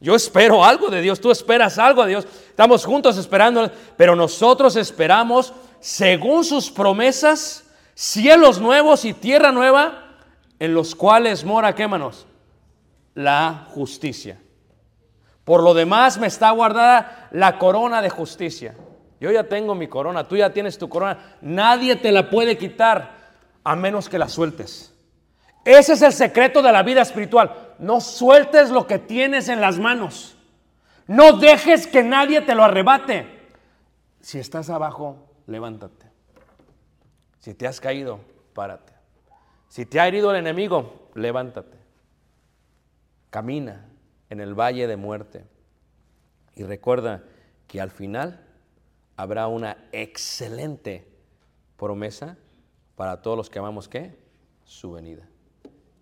[0.00, 2.26] Yo espero algo de Dios, tú esperas algo de Dios.
[2.50, 10.18] Estamos juntos esperando, pero nosotros esperamos, según sus promesas, cielos nuevos y tierra nueva,
[10.58, 12.26] en los cuales mora, ¿qué manos?
[13.14, 14.43] La justicia.
[15.44, 18.74] Por lo demás me está guardada la corona de justicia.
[19.20, 21.36] Yo ya tengo mi corona, tú ya tienes tu corona.
[21.42, 23.14] Nadie te la puede quitar
[23.62, 24.92] a menos que la sueltes.
[25.64, 27.74] Ese es el secreto de la vida espiritual.
[27.78, 30.36] No sueltes lo que tienes en las manos.
[31.06, 33.26] No dejes que nadie te lo arrebate.
[34.20, 35.16] Si estás abajo,
[35.46, 36.06] levántate.
[37.38, 38.20] Si te has caído,
[38.54, 38.92] párate.
[39.68, 41.76] Si te ha herido el enemigo, levántate.
[43.28, 43.86] Camina
[44.34, 45.44] en el valle de muerte.
[46.56, 47.22] Y recuerda
[47.68, 48.44] que al final
[49.16, 51.08] habrá una excelente
[51.76, 52.36] promesa
[52.96, 54.18] para todos los que amamos qué?
[54.64, 55.28] Su venida.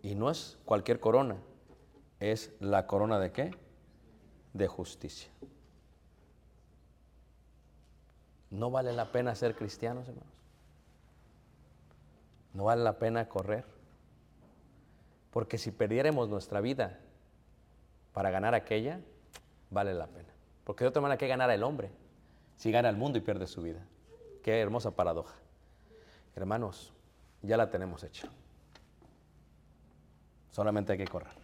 [0.03, 1.37] Y no es cualquier corona,
[2.21, 3.55] es la corona de qué?
[4.55, 5.31] De justicia.
[8.51, 10.33] No vale la pena ser cristianos, hermanos.
[12.55, 13.65] No vale la pena correr.
[15.31, 16.99] Porque si perdiéramos nuestra vida
[18.13, 19.01] para ganar aquella,
[19.71, 20.29] vale la pena.
[20.65, 21.91] Porque de otra manera, ¿qué ganará el hombre?
[22.57, 23.85] Si gana el mundo y pierde su vida.
[24.43, 25.35] Qué hermosa paradoja.
[26.37, 26.93] Hermanos,
[27.43, 28.29] ya la tenemos hecha.
[30.51, 31.35] Solamente hay que correr.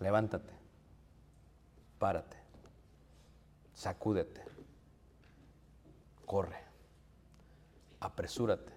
[0.00, 0.52] Levántate.
[1.98, 2.36] Párate.
[3.74, 4.42] Sacúdete.
[6.26, 6.62] Corre.
[8.00, 8.72] Apresúrate.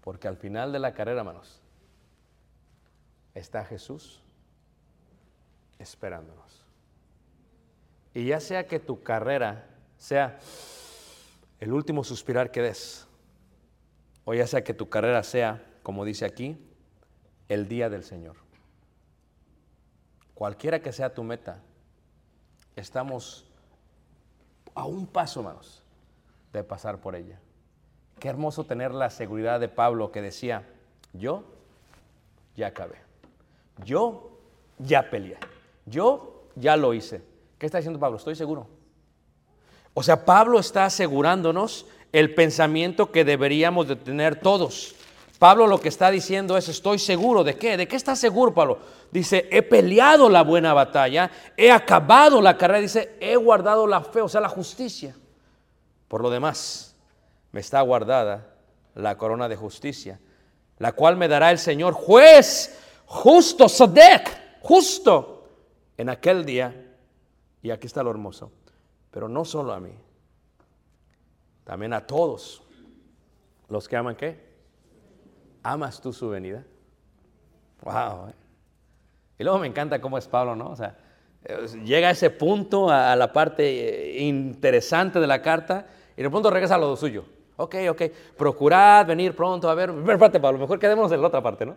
[0.00, 1.60] Porque al final de la carrera, hermanos,
[3.34, 4.22] está Jesús
[5.80, 6.64] esperándonos.
[8.14, 9.66] Y ya sea que tu carrera
[9.98, 10.38] sea
[11.58, 13.06] el último suspirar que des,
[14.24, 16.56] o ya sea que tu carrera sea, como dice aquí,
[17.48, 18.36] el día del Señor.
[20.34, 21.60] Cualquiera que sea tu meta,
[22.76, 23.44] estamos
[24.74, 25.82] a un paso, hermanos,
[26.52, 27.38] de pasar por ella.
[28.18, 30.66] Qué hermoso tener la seguridad de Pablo que decía,
[31.12, 31.44] yo
[32.56, 32.96] ya acabé,
[33.84, 34.30] yo
[34.78, 35.38] ya peleé,
[35.90, 37.22] yo ya lo hice.
[37.58, 38.16] ¿Qué está diciendo Pablo?
[38.16, 38.66] Estoy seguro.
[39.92, 44.94] O sea, Pablo está asegurándonos el pensamiento que deberíamos de tener todos.
[45.38, 48.78] Pablo lo que está diciendo es, estoy seguro de qué, de qué está seguro Pablo.
[49.10, 54.20] Dice, he peleado la buena batalla, he acabado la carrera, dice, he guardado la fe,
[54.20, 55.16] o sea, la justicia.
[56.08, 56.94] Por lo demás,
[57.52, 58.54] me está guardada
[58.94, 60.20] la corona de justicia,
[60.78, 65.39] la cual me dará el Señor juez, justo, Sadek, justo,
[66.00, 66.86] en aquel día.
[67.62, 68.50] Y aquí está lo hermoso,
[69.10, 69.92] pero no solo a mí,
[71.64, 72.62] también a todos
[73.68, 74.40] los que aman qué?
[75.62, 76.64] ¿Amas tú su venida?
[77.82, 78.30] Wow.
[78.30, 78.34] ¿eh?
[79.38, 80.70] Y luego me encanta cómo es Pablo, ¿no?
[80.70, 80.96] O sea,
[81.44, 85.86] eh, llega a ese punto, a, la parte eh, interesante de la carta,
[86.16, 87.26] y de pronto regresa a lo suyo.
[87.56, 88.02] Ok, ok,
[88.38, 89.90] procurad venir pronto a ver.
[89.90, 91.76] Espérate, Pablo, mejor quedémonos en la otra parte, ¿no?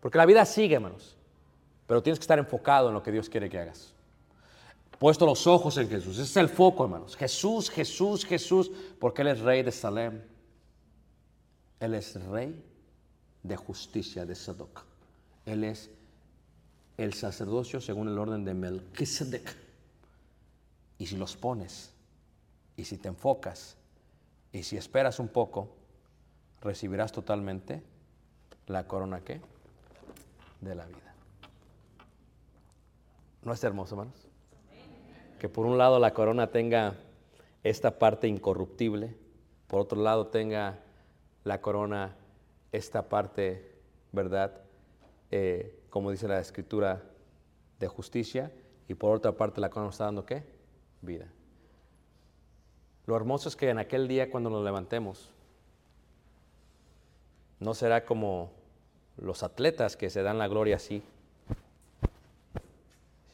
[0.00, 1.16] Porque la vida sigue, hermanos.
[1.86, 3.92] Pero tienes que estar enfocado en lo que Dios quiere que hagas.
[4.98, 6.14] Puesto los ojos en Jesús.
[6.14, 7.16] Ese es el foco, hermanos.
[7.16, 10.22] Jesús, Jesús, Jesús, porque Él es rey de Salem.
[11.80, 12.64] Él es rey
[13.42, 14.84] de justicia de Sadoc.
[15.44, 15.90] Él es
[16.96, 19.56] el sacerdocio según el orden de Melquisedec.
[20.98, 21.90] Y si los pones,
[22.76, 23.76] y si te enfocas,
[24.52, 25.68] y si esperas un poco,
[26.62, 27.82] recibirás totalmente
[28.68, 29.40] la corona que
[30.60, 31.03] de la vida.
[33.44, 34.26] ¿No es hermoso, hermanos?
[35.38, 36.94] Que por un lado la corona tenga
[37.62, 39.14] esta parte incorruptible,
[39.68, 40.80] por otro lado tenga
[41.44, 42.16] la corona
[42.72, 43.76] esta parte,
[44.12, 44.62] ¿verdad?
[45.30, 47.02] Eh, como dice la escritura,
[47.78, 48.50] de justicia,
[48.88, 50.42] y por otra parte la corona nos está dando qué?
[51.02, 51.26] Vida.
[53.06, 55.30] Lo hermoso es que en aquel día cuando nos levantemos,
[57.60, 58.50] No será como
[59.16, 61.02] los atletas que se dan la gloria así,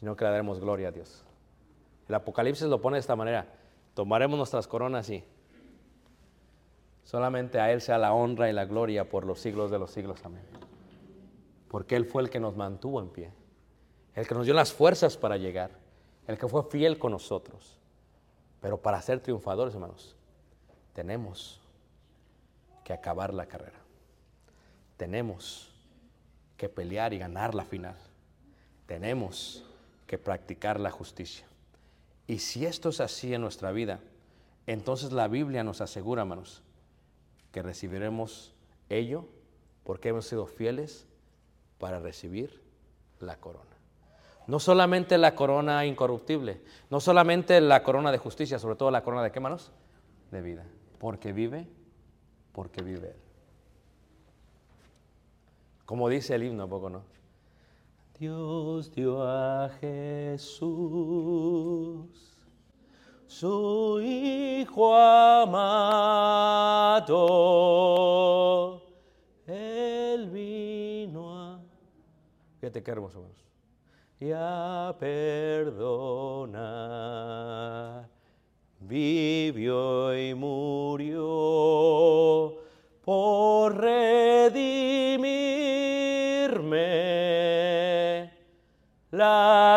[0.01, 1.25] sino que le daremos gloria a Dios.
[2.09, 3.47] El Apocalipsis lo pone de esta manera.
[3.95, 5.23] Tomaremos nuestras coronas y
[7.05, 10.25] solamente a Él sea la honra y la gloria por los siglos de los siglos.
[10.25, 10.43] Amén.
[11.69, 13.31] Porque Él fue el que nos mantuvo en pie,
[14.15, 15.71] el que nos dio las fuerzas para llegar,
[16.27, 17.79] el que fue fiel con nosotros.
[18.61, 20.17] Pero para ser triunfadores, hermanos,
[20.95, 21.61] tenemos
[22.85, 23.79] que acabar la carrera.
[24.97, 25.73] Tenemos
[26.57, 27.97] que pelear y ganar la final.
[28.87, 29.70] Tenemos
[30.11, 31.47] que practicar la justicia.
[32.27, 34.01] Y si esto es así en nuestra vida,
[34.67, 36.65] entonces la Biblia nos asegura, hermanos,
[37.53, 38.53] que recibiremos
[38.89, 39.25] ello
[39.85, 41.07] porque hemos sido fieles
[41.79, 42.61] para recibir
[43.21, 43.71] la corona.
[44.49, 49.23] No solamente la corona incorruptible, no solamente la corona de justicia, sobre todo la corona
[49.23, 49.71] de qué manos?
[50.33, 50.67] De vida.
[50.99, 51.69] Porque vive,
[52.51, 53.17] porque vive Él.
[55.87, 57.20] Como dice el himno, ¿a poco no?
[58.21, 60.69] Dios dio a Jesús,
[63.27, 65.63] su Hijo amado.
[69.47, 71.63] Él vino a...
[72.61, 73.43] Fíjate qué hermoso, hermanos.
[74.21, 75.81] Y a perdonar.
[78.81, 81.25] Vivió y murió
[83.03, 85.40] por redimirme.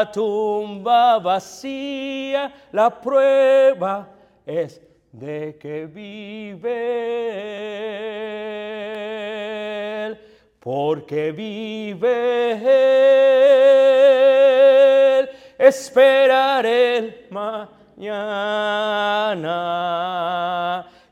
[0.04, 4.10] La tumba vacía, la prueba
[4.46, 4.82] es
[5.14, 6.74] de que vive
[10.60, 12.52] porque vive
[15.22, 18.02] Él, esperaré el mañana,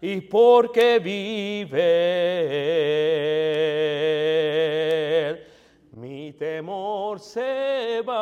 [0.01, 1.81] y porque vive
[6.61, 8.21] temor se va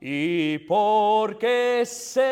[0.00, 2.22] y porque sé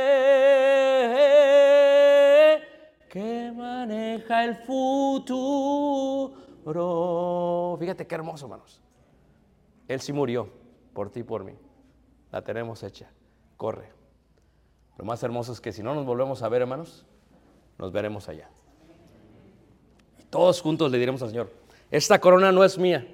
[3.10, 5.36] que maneja el futuro.
[7.78, 8.80] Fíjate qué hermoso, hermanos.
[9.86, 10.48] Él sí murió
[10.94, 11.52] por ti y por mí.
[12.32, 13.10] La tenemos hecha.
[13.58, 13.92] Corre.
[14.96, 17.04] Lo más hermoso es que si no nos volvemos a ver, hermanos,
[17.76, 18.48] nos veremos allá.
[20.18, 21.50] Y todos juntos le diremos al Señor,
[21.90, 23.06] esta corona no es mía.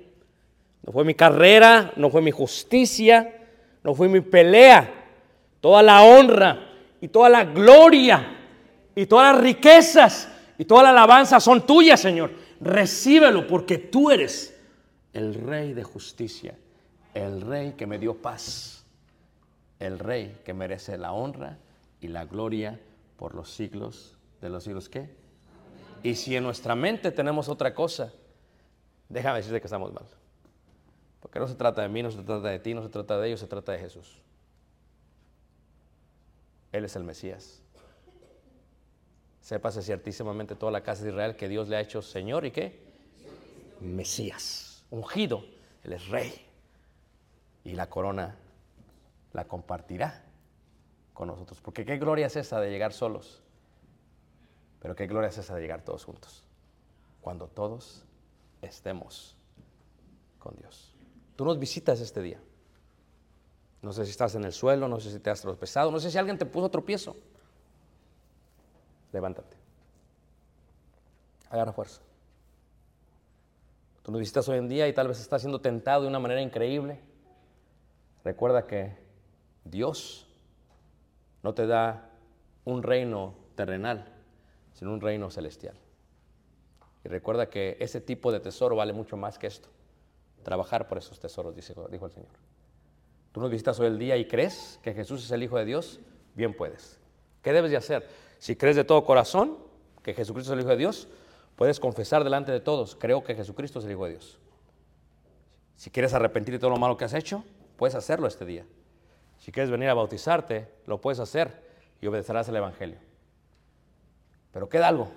[0.82, 3.42] No fue mi carrera, no fue mi justicia,
[3.82, 4.92] no fue mi pelea.
[5.60, 6.70] Toda la honra
[7.00, 8.36] y toda la gloria
[8.94, 12.30] y todas las riquezas y toda la alabanza son tuyas, Señor.
[12.60, 14.54] Recíbelo porque tú eres
[15.12, 16.56] el rey de justicia,
[17.14, 18.84] el rey que me dio paz,
[19.78, 21.58] el rey que merece la honra
[22.00, 22.78] y la gloria
[23.16, 24.88] por los siglos de los siglos.
[24.88, 25.08] ¿Qué?
[26.02, 28.12] Y si en nuestra mente tenemos otra cosa,
[29.14, 30.04] déjame decirte que estamos mal.
[31.20, 33.28] Porque no se trata de mí, no se trata de ti, no se trata de
[33.28, 34.20] ellos, se trata de Jesús.
[36.72, 37.62] Él es el Mesías.
[39.40, 42.82] Sépase ciertísimamente toda la casa de Israel que Dios le ha hecho Señor y qué?
[43.80, 45.44] Mesías, ungido.
[45.84, 46.34] Él es rey.
[47.62, 48.36] Y la corona
[49.32, 50.24] la compartirá
[51.12, 51.60] con nosotros.
[51.60, 53.42] Porque qué gloria es esa de llegar solos.
[54.80, 56.42] Pero qué gloria es esa de llegar todos juntos.
[57.20, 58.03] Cuando todos
[58.64, 59.36] estemos
[60.38, 60.94] con Dios.
[61.36, 62.40] Tú nos visitas este día.
[63.82, 66.10] No sé si estás en el suelo, no sé si te has tropezado, no sé
[66.10, 67.16] si alguien te puso tropiezo.
[69.12, 69.56] Levántate.
[71.50, 72.00] Agarra fuerza.
[74.02, 76.40] Tú nos visitas hoy en día y tal vez estás siendo tentado de una manera
[76.40, 77.00] increíble.
[78.24, 78.96] Recuerda que
[79.64, 80.26] Dios
[81.42, 82.10] no te da
[82.64, 84.12] un reino terrenal,
[84.72, 85.76] sino un reino celestial.
[87.04, 89.68] Y recuerda que ese tipo de tesoro vale mucho más que esto.
[90.42, 92.32] Trabajar por esos tesoros, dijo el Señor.
[93.32, 96.00] Tú nos visitas hoy el día y crees que Jesús es el Hijo de Dios,
[96.34, 96.98] bien puedes.
[97.42, 98.08] ¿Qué debes de hacer?
[98.38, 99.58] Si crees de todo corazón
[100.02, 101.08] que Jesucristo es el Hijo de Dios,
[101.56, 104.38] puedes confesar delante de todos, creo que Jesucristo es el Hijo de Dios.
[105.76, 107.44] Si quieres arrepentir de todo lo malo que has hecho,
[107.76, 108.64] puedes hacerlo este día.
[109.38, 111.62] Si quieres venir a bautizarte, lo puedes hacer
[112.00, 112.98] y obedecerás el Evangelio.
[114.52, 115.10] Pero queda algo,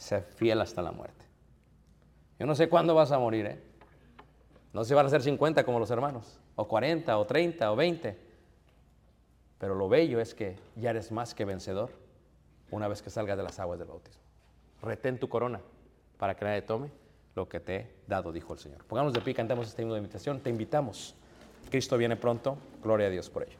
[0.00, 1.26] sé fiel hasta la muerte.
[2.38, 3.60] Yo no sé cuándo vas a morir, ¿eh?
[4.72, 8.18] No si van a ser 50 como los hermanos, o 40, o 30, o 20.
[9.58, 11.90] Pero lo bello es que ya eres más que vencedor
[12.70, 14.22] una vez que salgas de las aguas del bautismo.
[14.82, 15.60] Retén tu corona
[16.16, 16.90] para que nadie tome
[17.34, 18.84] lo que te he dado, dijo el Señor.
[18.84, 20.40] Pongamos de pie, cantemos este himno de invitación.
[20.40, 21.14] Te invitamos.
[21.68, 22.56] Cristo viene pronto.
[22.82, 23.58] Gloria a Dios por ello.